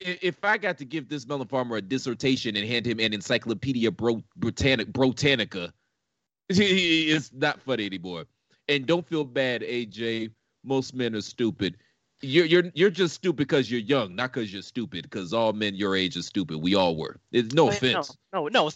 [0.00, 3.90] if I got to give this melon farmer a dissertation and hand him an Encyclopedia
[3.90, 5.72] Bro, Britannic, Britannica,
[6.48, 8.24] it's not funny anymore.
[8.68, 10.30] And don't feel bad, AJ.
[10.64, 11.76] Most men are stupid.
[12.20, 15.02] You're you're you're just stupid because you're young, not because you're stupid.
[15.02, 16.58] Because all men your age are stupid.
[16.58, 17.20] We all were.
[17.30, 18.16] It's no oh, Wait, offense.
[18.32, 18.70] No, no, no,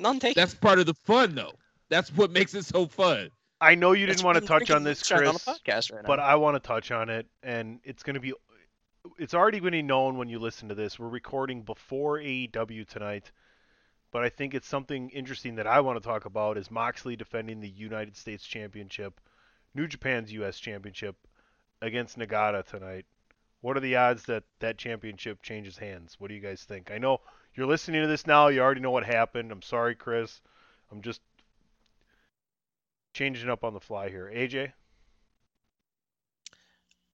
[0.00, 0.40] none taken.
[0.40, 1.52] That's part of the fun, though.
[1.90, 3.30] That's what makes it so fun.
[3.60, 6.06] I know you didn't want to touch on this, Chris, on podcast right now.
[6.06, 8.32] but I want to touch on it, and it's going to be.
[9.18, 10.98] It's already going to be known when you listen to this.
[10.98, 13.30] We're recording before AEW tonight,
[14.10, 17.60] but I think it's something interesting that I want to talk about is Moxley defending
[17.60, 19.20] the United States Championship,
[19.74, 20.58] New Japan's U.S.
[20.58, 21.16] Championship,
[21.82, 23.06] against Nagata tonight.
[23.60, 26.16] What are the odds that that championship changes hands?
[26.18, 26.90] What do you guys think?
[26.90, 27.20] I know
[27.54, 28.48] you're listening to this now.
[28.48, 29.50] You already know what happened.
[29.50, 30.40] I'm sorry, Chris.
[30.92, 31.20] I'm just
[33.14, 34.30] changing up on the fly here.
[34.32, 34.72] AJ?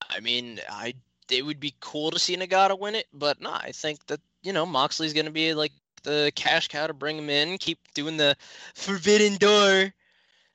[0.07, 0.93] I mean, I
[1.31, 4.53] it would be cool to see Nagata win it, but no, I think that you
[4.53, 5.71] know Moxley's gonna be like
[6.03, 8.37] the cash cow to bring him in, keep doing the
[8.75, 9.91] forbidden door,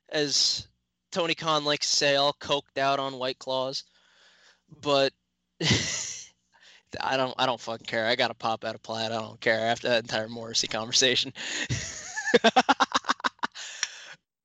[0.09, 0.69] as
[1.11, 3.85] Tony Khan likes to say, all coked out on White Claws.
[4.83, 5.13] But
[7.01, 8.07] I don't, I don't fucking care.
[8.07, 9.13] I got to pop out of plaid.
[9.13, 11.33] I don't care after that entire Morrissey conversation.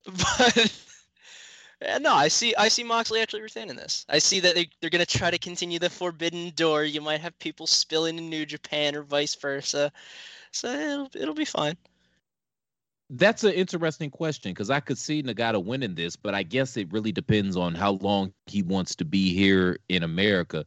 [0.05, 0.71] but
[1.99, 2.55] no, I see.
[2.55, 4.05] I see Moxley actually retaining this.
[4.09, 6.83] I see that they, they're going to try to continue the forbidden door.
[6.83, 9.91] You might have people spilling in New Japan or vice versa.
[10.51, 11.77] So it'll it'll be fine.
[13.09, 16.91] That's an interesting question because I could see Nagata winning this, but I guess it
[16.91, 20.65] really depends on how long he wants to be here in America.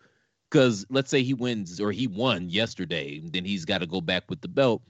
[0.51, 4.25] Because let's say he wins or he won yesterday, then he's got to go back
[4.31, 4.83] with the belt.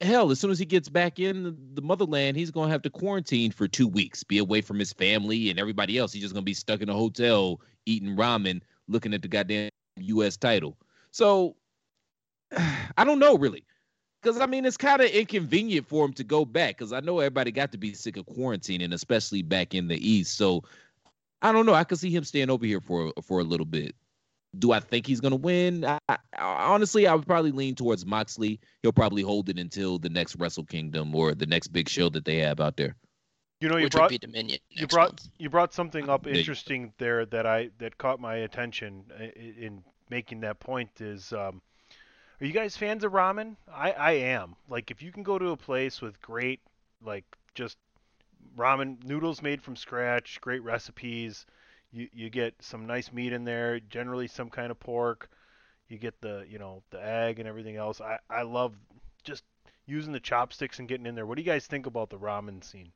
[0.00, 2.82] Hell, as soon as he gets back in the- the motherland, he's going to have
[2.82, 6.12] to quarantine for two weeks, be away from his family and everybody else.
[6.12, 9.70] He's just going to be stuck in a hotel eating ramen, looking at the goddamn
[9.96, 10.36] U.S.
[10.36, 10.76] title.
[11.12, 11.56] So
[12.56, 13.64] I don't know really.
[14.22, 16.76] Because I mean, it's kind of inconvenient for him to go back.
[16.78, 20.36] Because I know everybody got to be sick of quarantining, especially back in the East.
[20.36, 20.64] So
[21.42, 21.74] I don't know.
[21.74, 23.94] I could see him staying over here for for a little bit.
[24.58, 25.84] Do I think he's gonna win?
[25.84, 28.58] I, I, honestly, I would probably lean towards Moxley.
[28.82, 32.24] He'll probably hold it until the next Wrestle Kingdom or the next big show that
[32.24, 32.96] they have out there.
[33.60, 34.58] You know, you Which brought would be Dominion.
[34.70, 35.28] you brought month.
[35.38, 36.40] you brought something up There you go.
[36.40, 41.32] interesting there that I that caught my attention i- i- in making that point is
[41.32, 41.60] um,
[42.40, 43.56] are you guys fans of ramen?
[43.72, 44.56] I I am.
[44.68, 46.60] Like if you can go to a place with great
[47.04, 47.24] like
[47.54, 47.78] just
[48.56, 51.46] ramen noodles made from scratch, great recipes,
[51.90, 55.28] you you get some nice meat in there, generally some kind of pork.
[55.88, 58.00] You get the, you know, the egg and everything else.
[58.00, 58.74] I I love
[59.24, 59.44] just
[59.86, 61.26] using the chopsticks and getting in there.
[61.26, 62.92] What do you guys think about the ramen scene?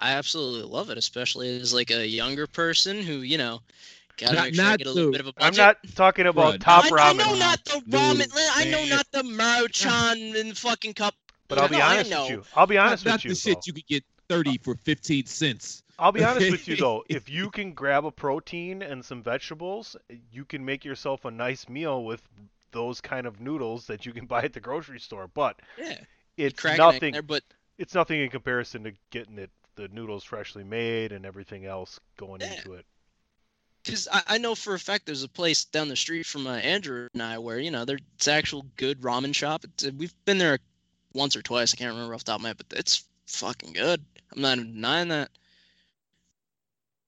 [0.00, 3.60] I absolutely love it, especially as like a younger person who you know
[4.18, 5.54] got to Not- make sure I not get a little to- bit of a I'm
[5.54, 7.10] not talking about Bruh, top I, ramen.
[7.10, 8.50] I know not the Dude, ramen.
[8.56, 8.88] I know man.
[8.90, 11.14] not the Maruchan in the fucking cup.
[11.48, 12.22] But I'll be No, honest know.
[12.22, 12.42] with you.
[12.54, 13.30] I'll be honest not with you.
[13.30, 13.60] Not the shit though.
[13.64, 15.82] you could get thirty for fifteen cents.
[15.98, 17.04] I'll be honest with you though.
[17.08, 19.96] If you can grab a protein and some vegetables,
[20.30, 22.22] you can make yourself a nice meal with
[22.72, 25.26] those kind of noodles that you can buy at the grocery store.
[25.32, 25.98] But Yeah,
[26.36, 27.12] it's crack an egg in nothing.
[27.14, 27.42] there, but
[27.78, 32.40] It's nothing in comparison to getting it the noodles freshly made and everything else going
[32.42, 32.52] Yeah.
[32.54, 32.84] into it.
[33.88, 36.56] Because I, I know for a fact there's a place down the street from uh,
[36.56, 39.64] Andrew and I where you know there's it's actual good ramen shop.
[39.64, 40.58] It's, uh, we've been there
[41.14, 41.72] once or twice.
[41.72, 44.04] I can't remember off the top of my head, but it's fucking good.
[44.32, 45.30] I'm not even denying that.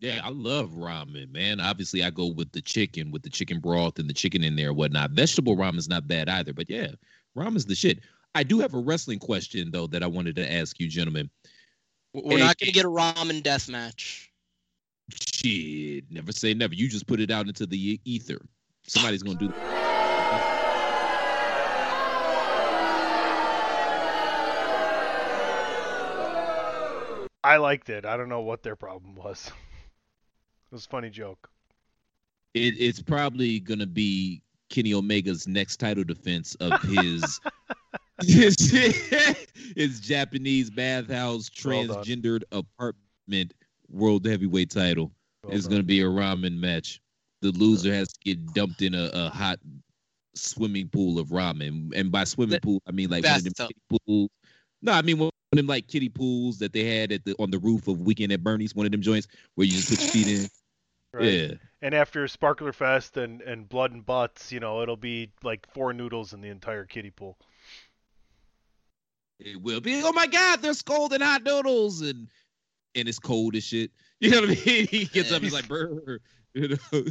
[0.01, 1.61] Yeah, I love ramen, man.
[1.61, 4.69] Obviously, I go with the chicken, with the chicken broth and the chicken in there
[4.69, 5.11] and whatnot.
[5.11, 6.93] Vegetable ramen's not bad either, but yeah,
[7.37, 8.01] ramen's the shit.
[8.35, 11.29] I do have a wrestling question though that I wanted to ask you, gentlemen.
[12.15, 14.30] We're Hey, not gonna get a ramen death match.
[15.11, 16.75] Shit, never say never.
[16.75, 18.41] You just put it out into the ether.
[18.87, 19.91] Somebody's gonna do that.
[27.43, 28.05] I liked it.
[28.05, 29.47] I don't know what their problem was.
[29.47, 31.49] It was a funny joke.
[32.55, 37.41] It, it's probably gonna be Kenny Omega's next title defense of his
[38.23, 38.71] his,
[39.77, 43.55] his Japanese bathhouse transgendered apartment
[43.91, 45.13] world heavyweight title.
[45.45, 47.01] Well it's gonna be a ramen match.
[47.43, 49.59] The loser has to get dumped in a, a hot
[50.35, 51.93] swimming pool of ramen.
[51.95, 54.31] And by swimming pool, I mean like one of them kiddie pools.
[54.83, 57.51] No, I mean one of them like kiddie pools that they had at the on
[57.51, 60.11] the roof of Weekend at Bernie's, one of them joints where you just put your
[60.11, 60.49] feet in.
[61.13, 61.25] Right.
[61.25, 61.55] Yeah.
[61.83, 65.93] And after Sparkler Fest and, and Blood and Butts, you know, it'll be like four
[65.93, 67.37] noodles in the entire kiddie pool.
[69.41, 70.03] It will be.
[70.05, 72.29] Oh my God, they're scalding hot noodles and
[72.95, 73.91] and it's cold as shit.
[74.23, 74.87] You know what I mean?
[74.87, 76.21] He gets up, he's like, brr.
[76.53, 76.77] You know?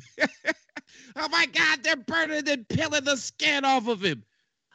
[1.16, 4.24] oh my God, they're burning and peeling the skin off of him.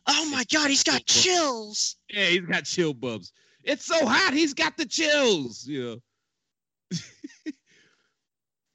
[0.09, 1.95] Oh my God, he's got chills.
[2.13, 3.31] Yeah, he's got chill bumps.
[3.63, 5.65] It's so hot, he's got the chills.
[5.65, 6.01] You
[6.91, 6.99] know.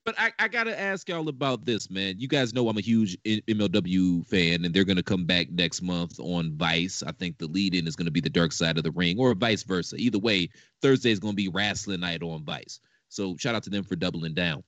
[0.10, 2.16] But I, I gotta ask y'all about this, man.
[2.18, 6.20] You guys know I'm a huge MLW fan, and they're gonna come back next month
[6.20, 7.04] on Vice.
[7.06, 9.62] I think the lead-in is gonna be the Dark Side of the Ring, or vice
[9.62, 9.98] versa.
[9.98, 10.50] Either way,
[10.82, 12.80] Thursday is gonna be wrestling night on Vice.
[13.10, 14.64] So shout out to them for doubling down.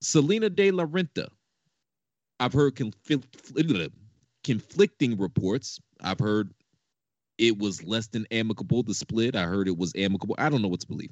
[0.00, 1.26] Salina De La Renta.
[2.38, 3.90] I've heard confl-
[4.44, 5.80] conflicting reports.
[6.00, 6.54] I've heard
[7.36, 9.34] it was less than amicable, the split.
[9.34, 10.36] I heard it was amicable.
[10.38, 11.10] I don't know what to believe.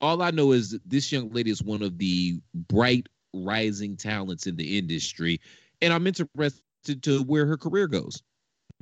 [0.00, 4.56] All I know is this young lady is one of the bright rising talents in
[4.56, 5.40] the industry,
[5.80, 8.22] and I'm interested to where her career goes.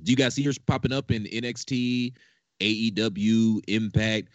[0.03, 2.15] Do you guys see her popping up in NXT,
[2.61, 4.29] AEW, Impact?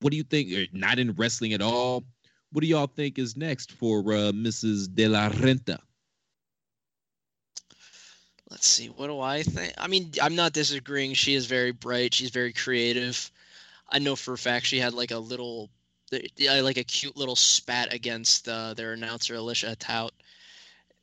[0.00, 0.72] What do you think?
[0.72, 2.04] Not in wrestling at all.
[2.52, 4.92] What do y'all think is next for uh, Mrs.
[4.92, 5.78] De La Renta?
[8.50, 8.88] Let's see.
[8.88, 9.74] What do I think?
[9.78, 11.14] I mean, I'm not disagreeing.
[11.14, 12.14] She is very bright.
[12.14, 13.30] She's very creative.
[13.88, 15.70] I know for a fact she had like a little,
[16.12, 20.10] uh, like a cute little spat against uh, their announcer Alicia Atout.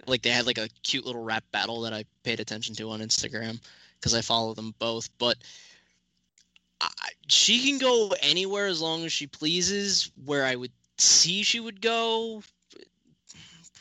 [0.05, 3.01] Like they had like a cute little rap battle that I paid attention to on
[3.01, 3.59] Instagram
[3.99, 5.09] because I follow them both.
[5.17, 5.37] But
[6.79, 6.89] I,
[7.27, 10.11] she can go anywhere as long as she pleases.
[10.25, 12.43] Where I would see she would go,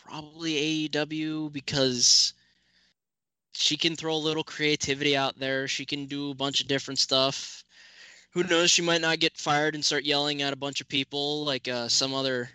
[0.04, 2.34] probably AEW because
[3.52, 5.66] she can throw a little creativity out there.
[5.66, 7.64] She can do a bunch of different stuff.
[8.36, 8.70] Who knows?
[8.70, 11.88] She might not get fired and start yelling at a bunch of people like uh,
[11.88, 12.50] some other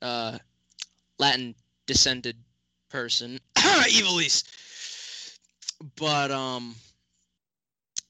[0.00, 0.38] uh,
[1.18, 2.38] Latin descended
[2.88, 4.44] person, Evilise.
[5.94, 6.74] But um,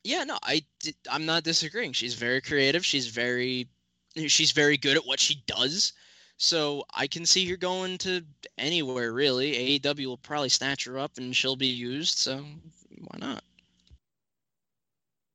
[0.05, 0.63] yeah, no, I
[1.11, 1.95] I'm not disagreeing.
[1.95, 2.87] She's very creative.
[2.87, 3.67] She's very
[4.29, 5.95] she's very good at what she does.
[6.37, 8.25] So I can see her going to
[8.57, 9.81] anywhere really.
[9.81, 12.19] AEW will probably snatch her up and she'll be used.
[12.19, 12.45] So
[12.99, 13.43] why not?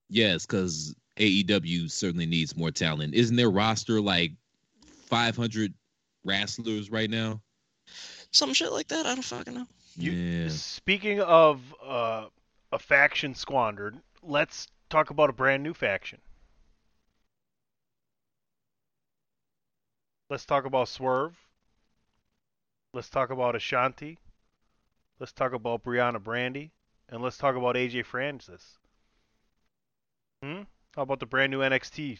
[0.08, 3.14] Yes, because AEW certainly needs more talent.
[3.14, 4.32] Isn't their roster like
[5.08, 5.74] 500
[6.24, 7.42] wrestlers right now?
[8.32, 9.06] Some shit like that.
[9.06, 9.68] I don't fucking know.
[9.98, 10.48] yeah.
[10.50, 12.28] Speaking of uh,
[12.72, 16.20] a faction squandered, let's talk about a brand new faction.
[20.30, 21.36] Let's talk about Swerve.
[22.94, 24.18] Let's talk about Ashante.
[25.20, 26.72] Let's talk about Briana Brandy.
[27.10, 28.78] And let's talk about AJ Francis.
[30.42, 30.62] Hmm?
[30.96, 32.20] How about the brand new NXT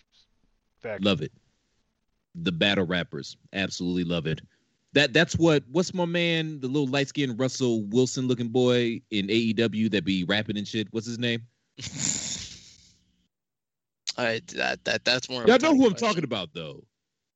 [0.80, 1.04] faction?
[1.06, 1.32] Love it.
[2.36, 3.36] The battle rappers.
[3.54, 4.42] Absolutely love it.
[4.94, 9.28] That that's what what's my man, the little light skinned Russell Wilson looking boy in
[9.28, 10.88] AEW that be rapping and shit.
[10.92, 11.44] What's his name?
[14.18, 15.46] I that that that's more.
[15.48, 16.08] Y'all know who I'm question.
[16.10, 16.84] talking about though.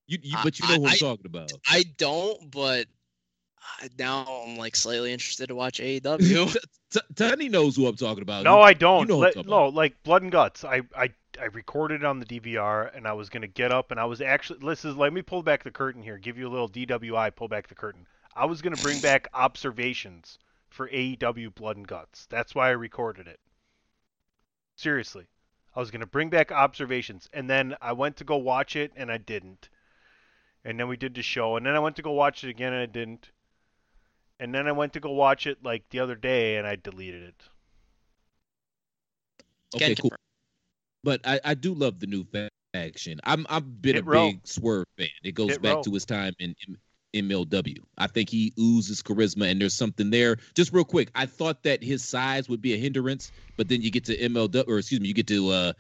[0.07, 1.51] You, you I- but you know who I- I'm I- talking about.
[1.67, 2.94] I don't, but I-
[3.99, 6.55] now I'm like slightly interested to watch AEW.
[6.91, 8.43] T- Tony knows who I'm talking about.
[8.43, 9.01] No, You- I don't.
[9.01, 10.63] You know who I'm Let- talking no, like Blood and Guts.
[10.63, 11.09] I, I
[11.39, 14.22] I recorded it on the DVR, and I was gonna get up, and I was
[14.22, 14.59] actually.
[14.59, 16.18] Listen, let me pull back the curtain here.
[16.18, 17.36] Give you a little DWI.
[17.36, 18.05] Pull back the curtain.
[18.36, 20.39] I was gonna bring back observations
[20.70, 22.26] for AEW Blood and Guts.
[22.30, 23.39] That's why I recorded it.
[24.76, 25.26] Seriously,
[25.76, 29.11] I was gonna bring back observations, and then I went to go watch it, and
[29.11, 29.70] I didn't.
[30.63, 32.74] And then we did the show, and then I went to go watch it again,
[32.74, 33.30] and I didn't.
[34.39, 37.23] And then I went to go watch it like the other day, and I deleted
[37.23, 37.36] it.
[39.75, 40.11] Okay, cool.
[41.03, 42.25] But I, I do love the new
[42.73, 43.19] faction.
[43.23, 44.31] I'm I've been Hit a row.
[44.31, 45.07] big Swerve fan.
[45.23, 45.81] It goes Hit back row.
[45.83, 47.77] to his time in, in MLW.
[47.97, 50.38] I think he oozes charisma, and there's something there.
[50.53, 53.91] Just real quick, I thought that his size would be a hindrance, but then you
[53.91, 55.73] get to MLW, or excuse me, you get to uh,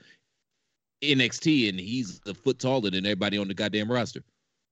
[1.01, 4.21] NXT, and he's a foot taller than everybody on the goddamn roster.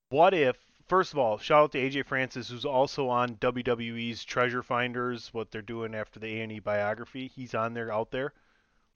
[0.10, 0.56] What if,
[0.88, 5.52] first of all, shout out to AJ Francis, who's also on WWE's Treasure Finders, what
[5.52, 7.32] they're doing after the A&E biography.
[7.36, 8.34] He's on there, out there.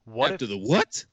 [0.04, 1.04] What After if the what?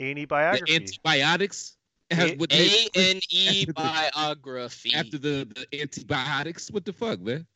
[0.00, 0.74] A&E The biography?
[0.76, 1.76] antibiotics.
[2.10, 4.94] A- A N E biography.
[4.94, 7.46] After the, the antibiotics, what the fuck, man?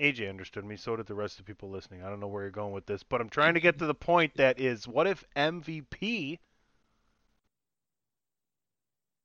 [0.00, 2.02] AJ understood me, so did the rest of the people listening.
[2.02, 3.94] I don't know where you're going with this, but I'm trying to get to the
[3.94, 6.38] point that is, what if MVP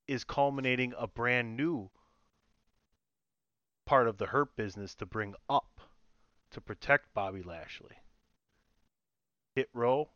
[0.08, 1.90] is culminating a brand new
[3.86, 5.82] part of the Hurt business to bring up
[6.52, 7.98] to protect Bobby Lashley?
[9.56, 10.10] Hit Row,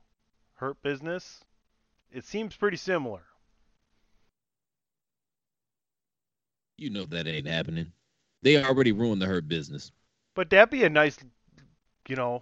[0.56, 1.44] Hurt Business.
[2.12, 3.24] It seems pretty similar.
[6.78, 7.92] You know that ain't happening.
[8.42, 9.92] They already ruined the hurt business.
[10.34, 11.18] But that'd be a nice,
[12.08, 12.42] you know.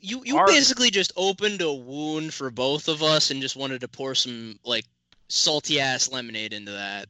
[0.00, 3.80] You you Our- basically just opened a wound for both of us and just wanted
[3.82, 4.84] to pour some like
[5.28, 7.08] salty ass lemonade into that.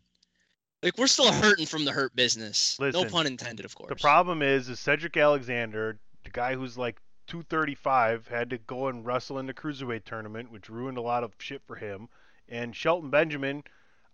[0.82, 2.78] Like we're still hurting from the hurt business.
[2.78, 3.88] no pun intended, of course.
[3.88, 9.04] The problem is, is Cedric Alexander, the guy who's like 235, had to go and
[9.04, 12.08] wrestle in the cruiserweight tournament, which ruined a lot of shit for him.
[12.48, 13.64] And Shelton Benjamin,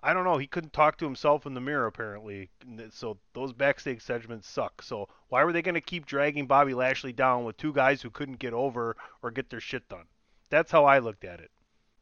[0.02, 2.50] I don't know, he couldn't talk to himself in the mirror apparently.
[2.90, 4.82] So those backstage segments suck.
[4.82, 8.10] So why were they going to keep dragging Bobby Lashley down with two guys who
[8.10, 10.06] couldn't get over or get their shit done?
[10.50, 11.51] That's how I looked at it.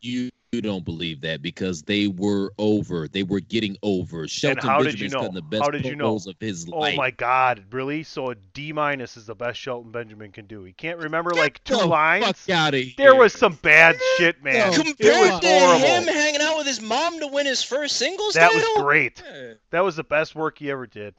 [0.03, 3.07] You, you don't believe that because they were over.
[3.07, 4.27] They were getting over.
[4.27, 5.41] Shelton how did you Benjamin's know?
[5.41, 6.17] the best How did you know?
[6.17, 6.95] of his Oh life.
[6.95, 7.65] Oh my God!
[7.71, 8.03] Really?
[8.03, 10.65] So a D minus is the best Shelton Benjamin can do.
[10.65, 12.25] He can't remember like two the lines.
[12.25, 13.15] fuck outta There here.
[13.15, 14.73] was some bad shit, man.
[14.73, 15.79] the it Compared was to horrible.
[15.87, 18.69] him hanging out with his mom to win his first singles That title.
[18.75, 19.23] was great.
[19.25, 19.53] Yeah.
[19.71, 21.15] That was the best work he ever did.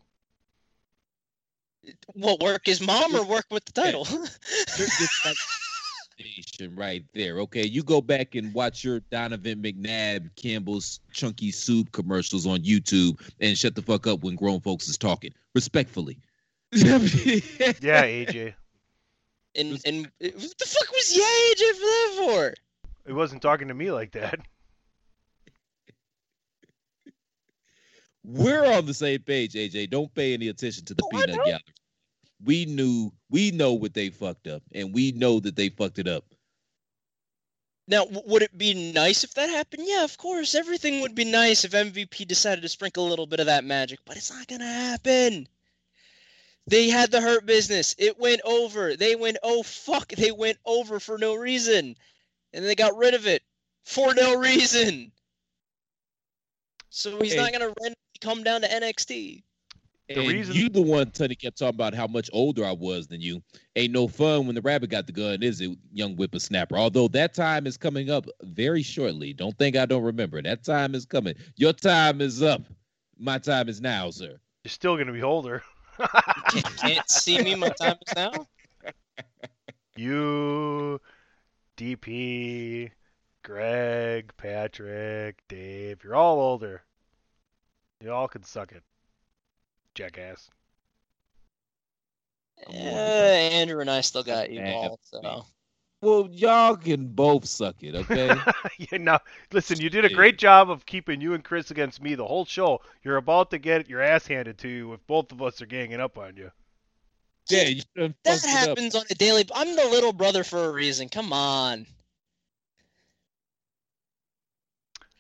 [2.14, 4.06] What work his mom or work with the title?
[6.24, 7.40] Station right there.
[7.40, 13.20] Okay, you go back and watch your Donovan McNabb Campbell's Chunky Soup commercials on YouTube
[13.40, 15.32] and shut the fuck up when grown folks is talking.
[15.56, 16.18] Respectfully.
[16.74, 16.98] Yeah,
[18.04, 18.54] AJ.
[19.56, 22.54] and and what the fuck was yeah AJ for that for?
[23.08, 24.40] He wasn't talking to me like that.
[28.24, 29.90] We're on the same page, AJ.
[29.90, 31.60] Don't pay any attention to the Oh, peanut gallery.
[32.44, 36.08] We knew, we know what they fucked up, and we know that they fucked it
[36.08, 36.26] up.
[37.88, 39.84] Now, w- would it be nice if that happened?
[39.86, 40.56] Yeah, of course.
[40.56, 44.00] Everything would be nice if MVP decided to sprinkle a little bit of that magic,
[44.06, 45.48] but it's not gonna happen.
[46.68, 47.96] They had the hurt business.
[47.98, 48.96] It went over.
[48.96, 51.98] They went, oh fuck, they went over for no reason.
[52.54, 53.44] And they got rid of it
[53.84, 55.12] for no reason.
[56.90, 59.44] So he's not gonna randomly come down to NXT.
[60.16, 63.08] The and reason- you the one Tony kept talking about how much older I was
[63.08, 63.42] than you.
[63.76, 66.78] Ain't no fun when the rabbit got the gun, is it, young whippersnapper?
[66.78, 69.34] Although that time is coming up very shortly.
[69.34, 70.42] Don't think I don't remember.
[70.42, 71.36] That time is coming.
[71.56, 72.64] Your time is up.
[73.18, 74.40] My time is now, sir.
[74.64, 75.64] You're still gonna be older.
[76.50, 77.56] Can't, can't see me.
[77.56, 78.32] My time is now.
[79.98, 81.00] You,
[81.78, 82.92] DP,
[83.44, 86.82] Greg, Patrick, Dave, you're all older.
[88.02, 88.84] You all can suck it.
[89.96, 90.50] Jackass.
[92.68, 94.90] Uh, Andrew and I still got you, Yeah.
[95.02, 95.46] So
[96.02, 98.36] Well, y'all can both suck it, okay?
[98.78, 99.18] yeah, no,
[99.52, 102.46] listen, you did a great job of keeping you and Chris against me the whole
[102.46, 102.82] show.
[103.04, 106.00] You're about to get your ass handed to you if both of us are ganging
[106.00, 106.52] up on you.
[107.50, 108.50] yeah, you that fucked up.
[108.50, 109.46] happens on a daily.
[109.54, 111.10] I'm the little brother for a reason.
[111.10, 111.86] Come on.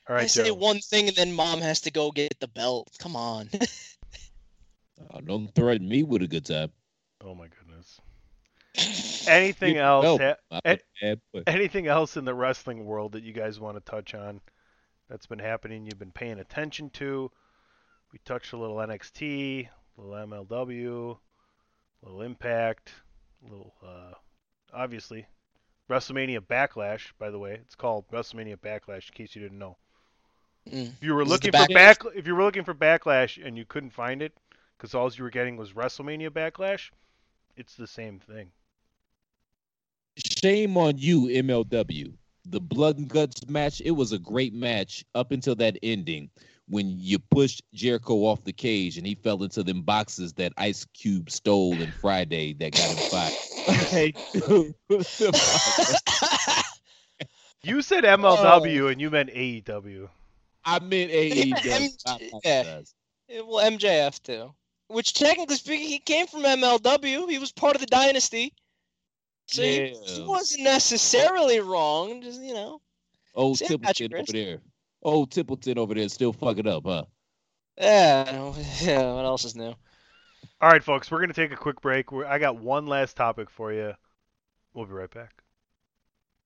[0.09, 0.55] All I say Joe.
[0.55, 2.89] one thing and then mom has to go get the belt.
[2.99, 3.49] Come on.
[5.13, 6.71] Oh, don't threaten me with a good time.
[7.23, 7.99] Oh my goodness.
[9.27, 10.03] Anything else?
[10.03, 10.79] no, ha- a-
[11.47, 14.39] anything else in the wrestling world that you guys want to touch on
[15.09, 17.29] that's been happening you've been paying attention to
[18.13, 19.67] we touched a little nxt
[19.97, 21.17] a little mlw
[22.03, 22.91] a little impact
[23.45, 24.13] a little uh,
[24.73, 25.25] obviously
[25.89, 29.77] wrestlemania backlash by the way it's called wrestlemania backlash in case you didn't know
[30.69, 30.89] Mm.
[30.93, 33.89] if you were looking for back if you were looking for backlash and you couldn't
[33.89, 34.31] find it
[34.82, 36.89] because all you were getting was wrestlemania backlash
[37.55, 38.51] it's the same thing
[40.17, 42.11] Shame on you, MLW.
[42.45, 46.29] The blood and guts match, it was a great match up until that ending
[46.67, 50.86] when you pushed Jericho off the cage and he fell into them boxes that Ice
[50.93, 53.34] Cube stole in Friday that got him fired.
[53.69, 54.13] Okay.
[57.63, 58.88] you said mlw oh.
[58.88, 60.09] and you meant aew
[60.65, 61.65] I meant AEW.
[61.71, 62.61] M- I yeah.
[62.61, 62.95] apologize.
[63.29, 64.53] Well, MJF too.
[64.91, 67.29] Which technically speaking, he came from MLW.
[67.29, 68.53] He was part of the dynasty.
[69.47, 72.21] So he, he wasn't necessarily wrong.
[72.21, 72.81] Just you know.
[73.33, 74.45] Old Say it, Patrick Templeton over Chris.
[74.45, 74.61] there.
[75.03, 77.05] Old Templeton over there still fucking up, huh?
[77.77, 78.53] Yeah.
[78.81, 79.13] Yeah.
[79.13, 79.73] What else is new?
[80.59, 82.11] All right, folks, we're going to take a quick break.
[82.11, 83.93] We're, I got one last topic for you.
[84.73, 85.41] We'll be right back.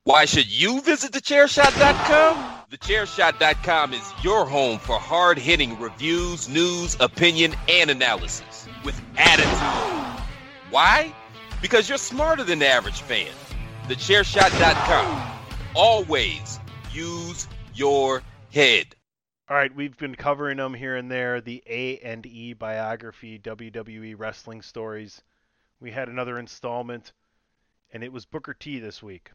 [0.08, 2.68] Why should you visit thechairshot.com?
[2.70, 10.24] Thechairshot.com is your home for hard hitting reviews, news, opinion, and analysis with attitude.
[10.70, 11.12] Why?
[11.60, 13.32] Because you're smarter than the average fan.
[13.88, 15.40] Thechairshot.com.
[15.76, 16.60] Always
[16.94, 18.96] use your head.
[19.50, 21.42] All right, we've been covering them here and there.
[21.42, 25.24] The A and E biography, WWE wrestling stories.
[25.80, 27.12] we had another installment,
[27.92, 29.32] and it was Booker T this week.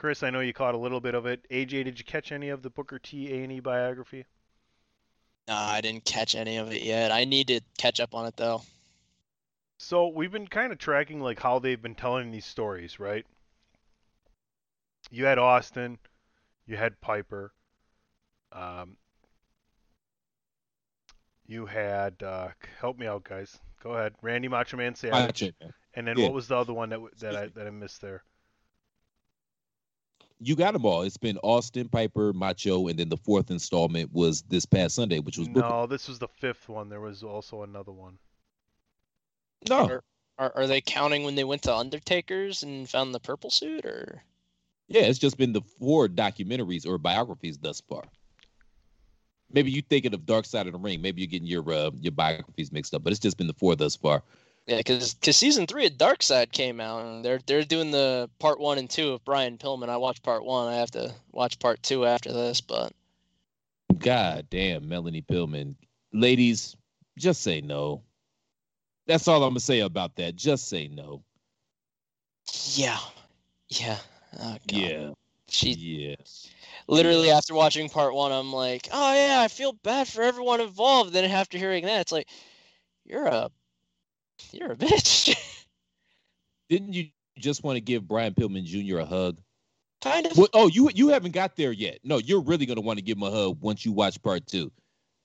[0.00, 1.46] Chris, I know you caught a little bit of it.
[1.50, 4.24] AJ, did you catch any of the Booker T A&E biography?
[5.46, 7.12] No, I didn't catch any of it yet.
[7.12, 8.62] I need to catch up on it though.
[9.76, 13.26] So we've been kind of tracking like how they've been telling these stories, right?
[15.10, 15.98] You had Austin,
[16.66, 17.52] you had Piper,
[18.52, 18.96] um,
[21.46, 22.48] you had uh,
[22.78, 23.58] help me out, guys.
[23.82, 26.24] Go ahead, Randy Macho Man Savage, Macho and then Yeah.
[26.24, 28.22] what was the other one that that I that I missed there?
[30.42, 31.02] You got them all.
[31.02, 35.36] It's been Austin, Piper, Macho, and then the fourth installment was this past Sunday, which
[35.36, 35.68] was Booker.
[35.68, 36.88] No, this was the fifth one.
[36.88, 38.18] There was also another one.
[39.68, 39.86] No.
[39.86, 40.04] Are,
[40.38, 44.22] are are they counting when they went to Undertaker's and found the purple suit, or
[44.88, 48.04] Yeah, it's just been the four documentaries or biographies thus far.
[49.52, 51.02] Maybe you're thinking of Dark Side of the Ring.
[51.02, 53.76] Maybe you're getting your uh, your biographies mixed up, but it's just been the four
[53.76, 54.22] thus far.
[54.70, 58.30] Yeah, because because season three of Dark Side came out and they're they're doing the
[58.38, 59.88] part one and two of Brian Pillman.
[59.88, 60.72] I watched part one.
[60.72, 62.92] I have to watch part two after this, but
[63.98, 65.74] God damn, Melanie Pillman.
[66.12, 66.76] Ladies,
[67.18, 68.04] just say no.
[69.08, 70.36] That's all I'm gonna say about that.
[70.36, 71.24] Just say no.
[72.74, 72.98] yeah,
[73.70, 73.98] yeah,
[74.38, 74.80] oh, God.
[74.80, 75.10] Yeah.
[75.48, 76.14] She Yeah.
[76.86, 81.12] literally after watching part one, I'm like, oh yeah, I feel bad for everyone involved.
[81.12, 82.28] Then after hearing that, it's like,
[83.04, 83.50] you're a
[84.52, 85.36] you're a bitch.
[86.68, 88.98] Didn't you just want to give Brian Pillman Jr.
[88.98, 89.38] a hug?
[90.00, 90.36] kind of.
[90.36, 91.98] Well, oh, you you haven't got there yet.
[92.04, 94.70] No, you're really gonna want to give him a hug once you watch part two.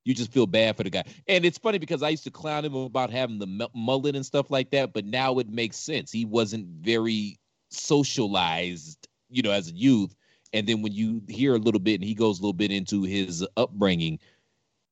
[0.03, 2.63] You just feel bad for the guy, and it's funny because I used to clown
[2.63, 6.11] him about having the mullet and stuff like that, but now it makes sense.
[6.11, 7.39] He wasn't very
[7.69, 10.15] socialized, you know, as a youth,
[10.53, 13.03] and then when you hear a little bit and he goes a little bit into
[13.03, 14.19] his upbringing,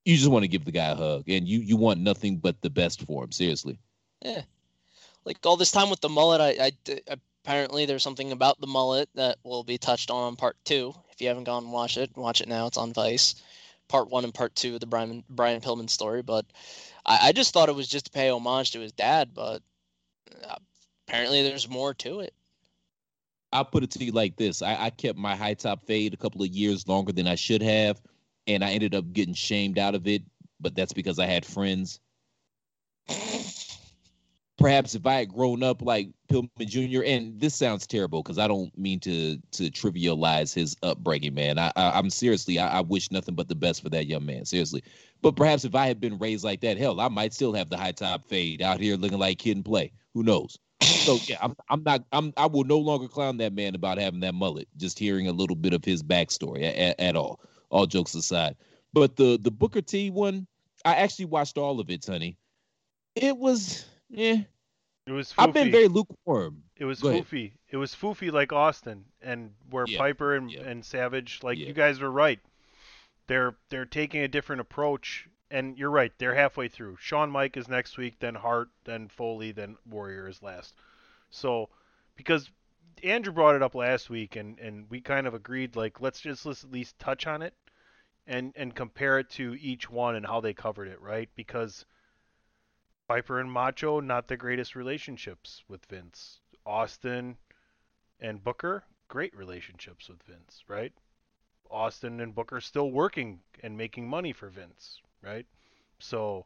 [0.04, 2.60] you just want to give the guy a hug, and you you want nothing but
[2.62, 3.32] the best for him.
[3.32, 3.78] Seriously.
[4.24, 4.42] Yeah.
[5.26, 6.72] Like all this time with the mullet, I
[7.44, 10.94] apparently there's something about the mullet that will be touched on on part two.
[11.12, 12.68] If you haven't gone and watch it, watch it now.
[12.68, 13.36] It's on Vice.
[13.90, 16.22] Part one and part two of the Brian Brian Pillman story.
[16.22, 16.46] But
[17.06, 19.32] I, I just thought it was just to pay homage to his dad.
[19.34, 19.62] But
[20.48, 20.56] uh,
[21.08, 22.34] apparently there's more to it.
[23.52, 26.18] I'll put it to you like this: I, I kept my high top fade a
[26.18, 28.02] couple of years longer than I should have,
[28.48, 30.24] and I ended up getting shamed out of it.
[30.60, 32.00] But that's because I had friends.
[34.64, 37.04] Perhaps if I had grown up like Pillman Jr.
[37.04, 41.60] and this sounds terrible because I don't mean to to trivialize his upbringing, man.
[41.60, 44.46] I, I I'm seriously I, I wish nothing but the best for that young man,
[44.46, 44.82] seriously.
[45.22, 47.76] But perhaps if I had been raised like that, hell, I might still have the
[47.76, 49.92] high top fade out here looking like kid and play.
[50.14, 50.58] Who knows?
[50.96, 54.22] So yeah, I'm I'm not I'm I will no longer clown that man about having
[54.22, 54.70] that mullet.
[54.78, 57.42] Just hearing a little bit of his backstory at, at all.
[57.70, 58.56] All jokes aside,
[58.94, 60.48] but the the Booker T one,
[60.86, 62.38] I actually watched all of it, honey.
[63.16, 63.84] It was
[64.14, 64.42] yeah.
[65.06, 65.34] It was.
[65.38, 66.64] I've been very lukewarm.
[66.78, 67.26] It was Go ahead.
[67.26, 67.52] foofy.
[67.70, 70.62] It was foofy like Austin, and where Yeah, Piper and, yeah.
[70.62, 71.68] and Savage, like Yeah.
[71.68, 72.40] you guys were right.
[73.28, 76.12] They're they're taking a different approach, and you're right.
[76.18, 76.98] They're halfway through.
[77.02, 80.74] Shawn Mike is next week, then Hart, then Foley, then Warrior is last.
[81.30, 81.70] So,
[82.16, 82.50] because
[83.04, 86.46] Andrew brought it up last week, and and we kind of agreed, like let's just
[86.46, 87.54] let's at least touch on it,
[88.26, 91.30] and and compare it to each one and how they covered it, right?
[91.36, 91.86] Because
[93.08, 96.40] Piper and Macho, not the greatest relationships with Vince.
[96.66, 97.38] Austin
[98.20, 100.94] and Booker, great relationships with Vince, right?
[101.70, 105.46] Austin and Booker still working and making money for Vince, right?
[106.00, 106.46] So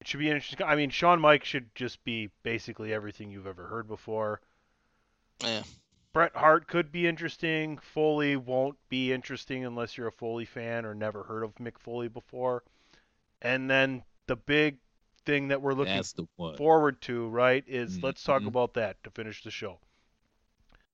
[0.00, 0.66] it should be interesting.
[0.66, 4.40] I mean, Shawn Mike should just be basically everything you've ever heard before.
[5.42, 5.62] Yeah.
[6.12, 7.76] Bret Hart could be interesting.
[7.76, 12.08] Foley won't be interesting unless you're a Foley fan or never heard of Mick Foley
[12.08, 12.62] before.
[13.42, 14.78] And then the big
[15.26, 16.02] thing that we're looking
[16.56, 19.78] forward to, right, is let's talk about that to finish the show.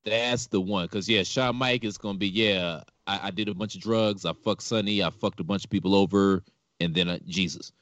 [0.04, 0.88] That's the one.
[0.88, 2.82] Cause yeah, Shawn Mike is gonna be yeah.
[3.06, 4.24] I, I did a bunch of drugs.
[4.24, 5.02] I fucked Sunny.
[5.02, 6.42] I fucked a bunch of people over,
[6.80, 7.72] and then uh, Jesus.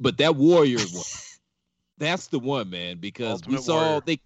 [0.00, 1.04] But that Warrior one,
[1.98, 2.98] that's the one, man.
[2.98, 4.00] Because we saw Warrior.
[4.06, 4.20] they,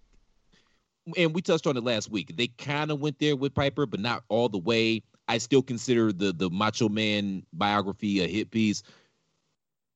[1.16, 2.36] and we touched on it last week.
[2.36, 5.02] They kind of went there with Piper, but not all the way.
[5.28, 8.82] I still consider the the Macho Man biography a hit piece.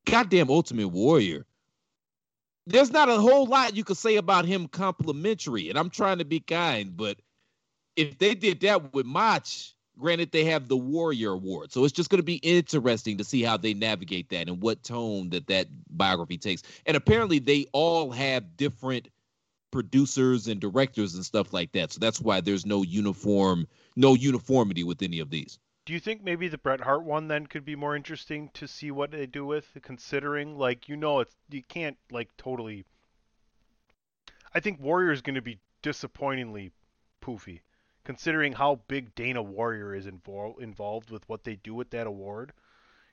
[0.05, 1.47] Goddamn Ultimate Warrior.
[2.66, 6.24] There's not a whole lot you could say about him complimentary, and I'm trying to
[6.24, 7.18] be kind, but
[7.96, 9.46] if they did that with Mach,
[9.98, 13.42] granted they have the Warrior Award, so it's just going to be interesting to see
[13.42, 16.62] how they navigate that and what tone that that biography takes.
[16.86, 19.08] And apparently, they all have different
[19.70, 23.66] producers and directors and stuff like that, so that's why there's no uniform,
[23.96, 25.58] no uniformity with any of these.
[25.86, 28.90] Do you think maybe the Bret Hart one then could be more interesting to see
[28.90, 32.85] what they do with, considering like you know it's you can't like totally
[34.52, 36.73] I think Warrior is going to be disappointingly
[37.23, 37.61] poofy,
[38.02, 42.52] considering how big Dana Warrior is invol- involved with what they do with that award.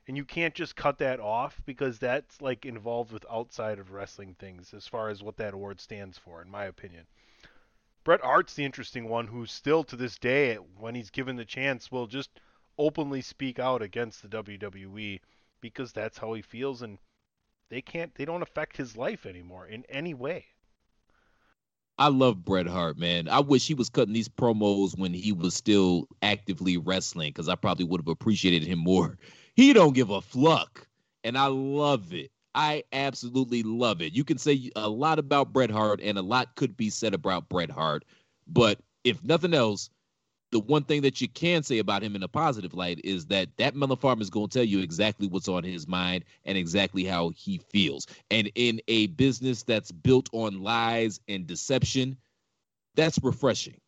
[0.07, 4.33] And you can't just cut that off because that's like involved with outside of wrestling
[4.33, 7.05] things as far as what that award stands for, in my opinion.
[8.03, 11.91] Bret Hart's the interesting one who still to this day, when he's given the chance,
[11.91, 12.39] will just
[12.77, 15.19] openly speak out against the WWE
[15.61, 16.99] because that's how he feels and
[17.69, 20.45] they can't they don't affect his life anymore in any way.
[21.99, 23.27] I love Bret Hart, man.
[23.27, 27.55] I wish he was cutting these promos when he was still actively wrestling because I
[27.55, 29.17] probably would have appreciated him more.
[29.55, 30.87] He don't give a fluck,
[31.23, 32.29] and I love it.
[32.53, 34.13] I absolutely love it.
[34.13, 37.49] You can say a lot about Bret Hart, and a lot could be said about
[37.49, 38.05] Bret Hart,
[38.45, 39.89] but if nothing else,
[40.51, 43.49] the one thing that you can say about him in a positive light is that
[43.57, 47.03] that melon farmer is going to tell you exactly what's on his mind and exactly
[47.03, 48.07] how he feels.
[48.31, 52.17] And in a business that's built on lies and deception,
[52.95, 53.79] that's refreshing.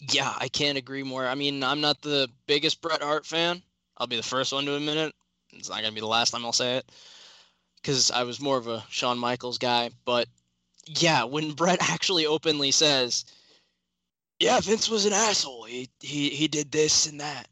[0.00, 1.26] Yeah, I can't agree more.
[1.26, 3.62] I mean, I'm not the biggest Bret Hart fan.
[3.96, 5.14] I'll be the first one to admit it.
[5.52, 6.90] It's not gonna be the last time I'll say it,
[7.76, 9.90] because I was more of a Shawn Michaels guy.
[10.04, 10.28] But
[10.86, 13.24] yeah, when Bret actually openly says,
[14.42, 15.62] "Yeah, Vince was an asshole.
[15.62, 17.46] He he he did this and that,"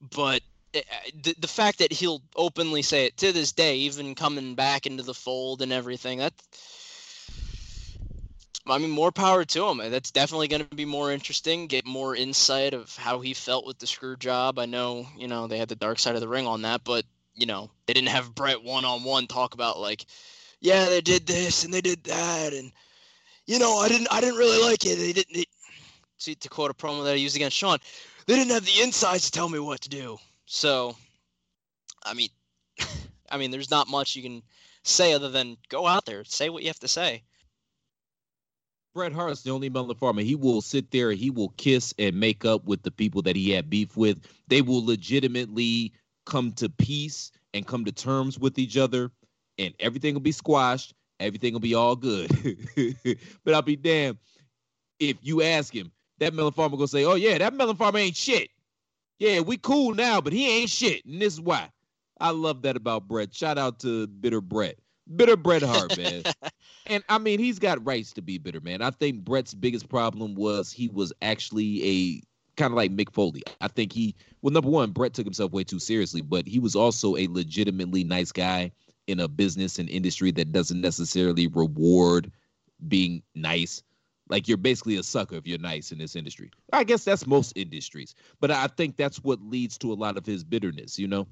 [0.00, 0.42] but
[0.74, 0.82] eh,
[1.22, 5.04] the the fact that he'll openly say it to this day, even coming back into
[5.04, 6.34] the fold and everything, that
[8.66, 9.78] I mean, more power to him.
[9.78, 11.68] That's definitely going to be more interesting.
[11.68, 14.58] Get more insight of how he felt with the screw job.
[14.58, 17.04] I know, you know, they had the dark side of the ring on that, but
[17.36, 20.04] you know, they didn't have Bret one on one talk about like,
[20.60, 22.72] yeah, they did this and they did that, and
[23.46, 24.96] you know, I didn't, I didn't really like it.
[24.96, 25.46] They didn't.
[26.22, 27.80] See, to quote a promo that I used against Shawn,
[28.26, 30.18] they didn't have the insights to tell me what to do.
[30.46, 30.94] So,
[32.04, 32.28] I mean,
[33.30, 34.40] I mean, there's not much you can
[34.84, 37.24] say other than go out there, say what you have to say.
[38.94, 40.22] Bret Hart's the only melon farmer.
[40.22, 43.50] He will sit there, he will kiss and make up with the people that he
[43.50, 44.24] had beef with.
[44.46, 45.92] They will legitimately
[46.24, 49.10] come to peace and come to terms with each other,
[49.58, 50.94] and everything will be squashed.
[51.18, 52.30] Everything will be all good.
[53.44, 54.18] but I'll be damned
[55.00, 58.16] if you ask him, that melon farmer gonna say, "Oh yeah, that melon farmer ain't
[58.16, 58.50] shit.
[59.18, 61.70] Yeah, we cool now, but he ain't shit, and this is why."
[62.20, 63.34] I love that about Bret.
[63.34, 64.78] Shout out to Bitter Bret.
[65.16, 66.22] Bitter Bret Hart, man.
[66.86, 68.80] and I mean, he's got rights to be bitter, man.
[68.80, 72.22] I think Bret's biggest problem was he was actually a
[72.56, 73.42] kind of like Mick Foley.
[73.60, 76.76] I think he, well, number one, Bret took himself way too seriously, but he was
[76.76, 78.70] also a legitimately nice guy
[79.06, 82.30] in a business and industry that doesn't necessarily reward
[82.88, 83.82] being nice.
[84.32, 86.50] Like you're basically a sucker if you're nice in this industry.
[86.72, 90.24] I guess that's most industries, but I think that's what leads to a lot of
[90.24, 91.26] his bitterness, you know.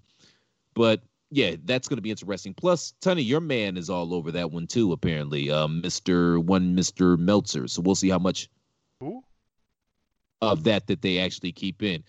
[0.74, 1.00] But
[1.30, 2.52] yeah, that's going to be interesting.
[2.52, 4.92] Plus, Tony, your man is all over that one too.
[4.92, 7.68] Apparently, uh, Mister One Mister Meltzer.
[7.68, 8.50] So we'll see how much
[9.00, 9.24] Who?
[10.42, 12.04] of that that they actually keep in.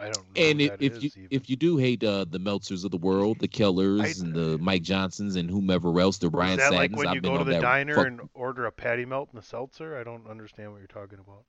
[0.00, 0.42] I don't know.
[0.42, 1.28] And if, that if is you even.
[1.30, 4.82] if you do hate uh, the Meltzers of the world, the Kellers and the Mike
[4.82, 7.34] Johnsons and whomever else, the Brian is that Sattons, like when I've you been go
[7.36, 9.98] to on the that diner fuck- and order a patty melt and a seltzer?
[9.98, 11.44] I don't understand what you're talking about.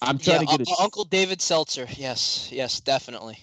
[0.00, 1.86] I'm Yeah, trying to get Un- a, Uncle David Seltzer.
[1.96, 3.38] Yes, yes, definitely.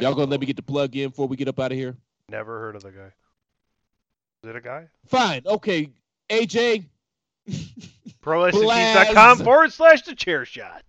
[0.00, 1.96] y'all gonna let me get the plug in before we get up out of here.
[2.28, 3.12] Never heard of the guy.
[4.42, 4.88] Is it a guy?
[5.06, 5.90] Fine, okay,
[6.28, 6.84] AJ.
[8.22, 10.82] ProWrestlingTees.com forward slash the chair shot.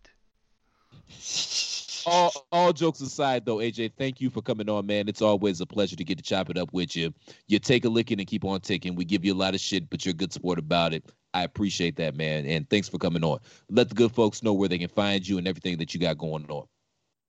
[2.07, 5.65] all all jokes aside though aj thank you for coming on man it's always a
[5.65, 7.13] pleasure to get to chop it up with you
[7.47, 9.89] you take a licking and keep on ticking we give you a lot of shit
[9.89, 11.03] but you're a good sport about it
[11.34, 13.38] i appreciate that man and thanks for coming on
[13.69, 16.17] let the good folks know where they can find you and everything that you got
[16.17, 16.65] going on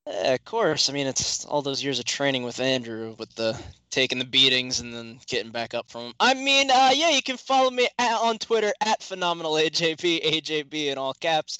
[0.07, 0.89] Yeah, of course.
[0.89, 3.61] I mean, it's all those years of training with Andrew, with the
[3.91, 6.13] taking the beatings and then getting back up from 'em.
[6.19, 10.87] I mean, uh, yeah, you can follow me at, on Twitter at phenomenal AJB, AJB
[10.93, 11.59] in all caps.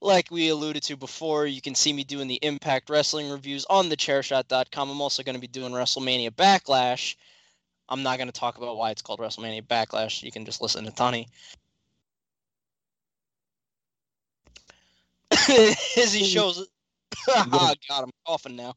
[0.00, 3.88] Like we alluded to before, you can see me doing the Impact Wrestling reviews on
[3.88, 4.90] thechairshot.com.
[4.90, 7.16] I'm also going to be doing WrestleMania Backlash.
[7.88, 10.22] I'm not going to talk about why it's called WrestleMania Backlash.
[10.22, 11.28] You can just listen to Tony.
[15.48, 16.66] As he shows
[17.28, 18.74] oh, God, I'm coughing now.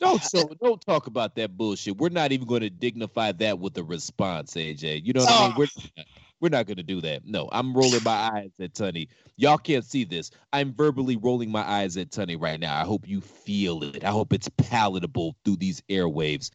[0.00, 1.98] Don't so don't talk about that bullshit.
[1.98, 5.48] We're not even going to dignify that with a response aj you know what i
[5.48, 5.56] mean?
[5.58, 5.82] We're ah.
[5.96, 6.06] not,
[6.40, 7.26] we're not going to do that.
[7.26, 9.08] No i'm rolling my eyes at Tunney.
[9.36, 10.30] Y'all can't see this.
[10.52, 12.78] I'm verbally rolling my eyes at Tunney right now.
[12.78, 14.04] I hope you feel it.
[14.04, 16.50] I hope it's palatable through these airwaves.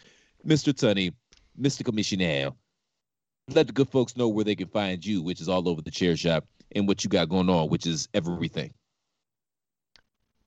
[0.46, 1.14] Mr Tunney
[1.60, 2.52] mr commissioner
[3.50, 5.92] let the good folks know where they can find you which is all over the
[5.92, 6.44] chair shot
[6.76, 8.74] and what you got going on which is everything.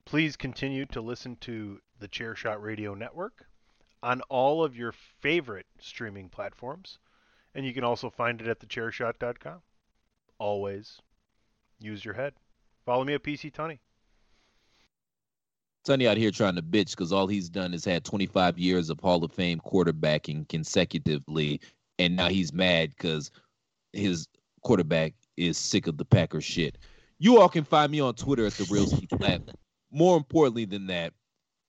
[0.04, 3.46] Please continue to listen to the Chairshot Radio Network.
[4.02, 6.98] on all of your favorite streaming platforms.
[7.54, 9.60] And you can also find it at thechairshot.com.
[10.38, 11.00] Always
[11.80, 12.34] use your head.
[12.86, 13.78] Follow me at PC Tunney.
[15.84, 19.00] Sonny out here trying to bitch because all he's done is had 25 years of
[19.00, 21.60] Hall of Fame quarterbacking consecutively,
[21.98, 23.30] and now he's mad because
[23.92, 24.28] his
[24.62, 26.78] quarterback is sick of the Packers shit.
[27.18, 29.08] You all can find me on Twitter at the Real Steve.
[29.90, 31.14] More importantly than that,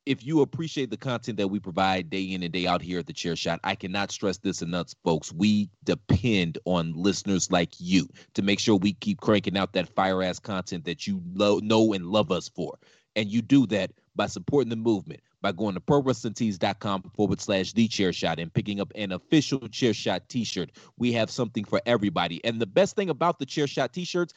[0.10, 3.06] if you appreciate the content that we provide day in and day out here at
[3.06, 5.32] the Chair Shot, I cannot stress this enough, folks.
[5.32, 10.24] We depend on listeners like you to make sure we keep cranking out that fire
[10.24, 12.80] ass content that you lo- know and love us for.
[13.16, 17.88] And you do that by supporting the movement by going to prowrestlingtees.com forward slash the
[17.88, 20.72] chair shot and picking up an official chair shot t-shirt.
[20.98, 22.44] We have something for everybody.
[22.44, 24.34] And the best thing about the chair shot t-shirts,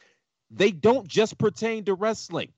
[0.51, 2.53] they don't just pertain to wrestling.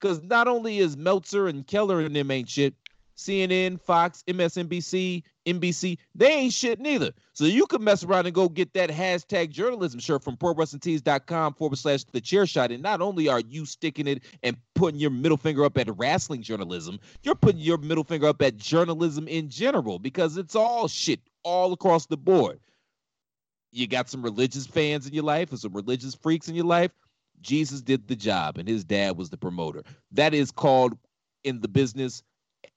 [0.00, 2.74] Because not only is Meltzer and Keller and them ain't shit,
[3.18, 7.10] CNN, Fox, MSNBC, NBC, they ain't shit neither.
[7.32, 11.78] So you can mess around and go get that hashtag journalism shirt from prowrestlingtees.com forward
[11.78, 12.70] slash the chair shot.
[12.70, 16.42] And not only are you sticking it and putting your middle finger up at wrestling
[16.42, 21.20] journalism, you're putting your middle finger up at journalism in general because it's all shit
[21.42, 22.60] all across the board.
[23.72, 26.92] You got some religious fans in your life or some religious freaks in your life.
[27.40, 29.82] Jesus did the job and his dad was the promoter.
[30.12, 30.96] That is called
[31.44, 32.22] in the business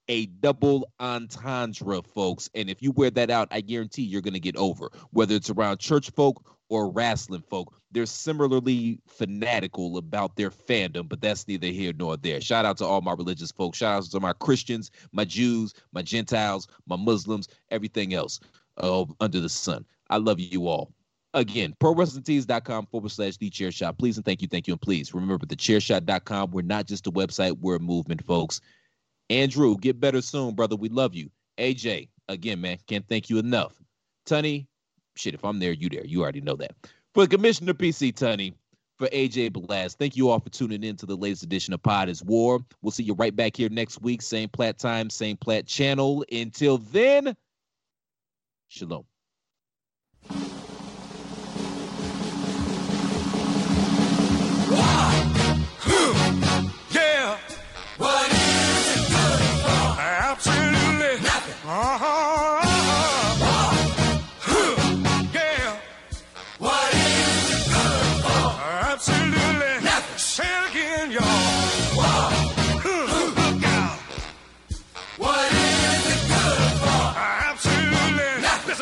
[0.08, 2.50] a double entendre, folks.
[2.54, 4.92] And if you wear that out, I guarantee you're going to get over.
[5.12, 11.22] Whether it's around church folk or wrestling folk, they're similarly fanatical about their fandom, but
[11.22, 12.42] that's neither here nor there.
[12.42, 13.78] Shout out to all my religious folks.
[13.78, 18.40] Shout out to my Christians, my Jews, my Gentiles, my Muslims, everything else
[18.78, 19.86] uh, under the sun.
[20.10, 20.92] I love you all.
[21.34, 23.98] Again, prowrestlingtees.com forward slash the chair shot.
[23.98, 26.52] Please and thank you, thank you, and please remember the chairshot.com.
[26.52, 28.60] We're not just a website, we're a movement, folks.
[29.30, 30.76] Andrew, get better soon, brother.
[30.76, 31.30] We love you.
[31.58, 33.82] AJ, again, man, can't thank you enough.
[34.26, 34.68] Tunney,
[35.16, 36.06] shit, if I'm there, you there.
[36.06, 36.76] You already know that.
[37.14, 38.54] For Commissioner PC Tunney,
[38.98, 42.10] for AJ Balaz, thank you all for tuning in to the latest edition of Pod
[42.10, 42.60] is War.
[42.82, 44.22] We'll see you right back here next week.
[44.22, 46.26] Same plat time, same plat channel.
[46.32, 47.36] Until then,
[48.68, 49.06] shalom.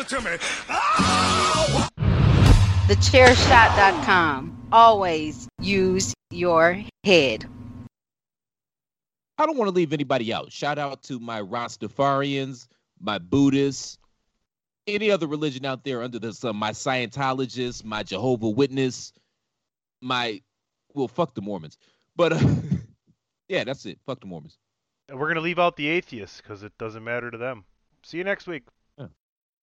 [0.00, 0.38] Listen to me.
[0.70, 1.88] Oh!
[2.88, 4.68] TheChairShot.com.
[4.72, 7.46] Always use your head.
[9.38, 10.52] I don't want to leave anybody out.
[10.52, 12.68] Shout out to my Rastafarians,
[13.00, 13.98] my Buddhists,
[14.86, 19.12] any other religion out there under the sun, my Scientologists, my Jehovah Witness,
[20.00, 20.40] my
[20.94, 21.78] well, fuck the Mormons.
[22.16, 22.40] But uh,
[23.48, 23.98] yeah, that's it.
[24.04, 24.58] Fuck the Mormons.
[25.08, 27.64] And we're going to leave out the atheists because it doesn't matter to them.
[28.02, 28.64] See you next week.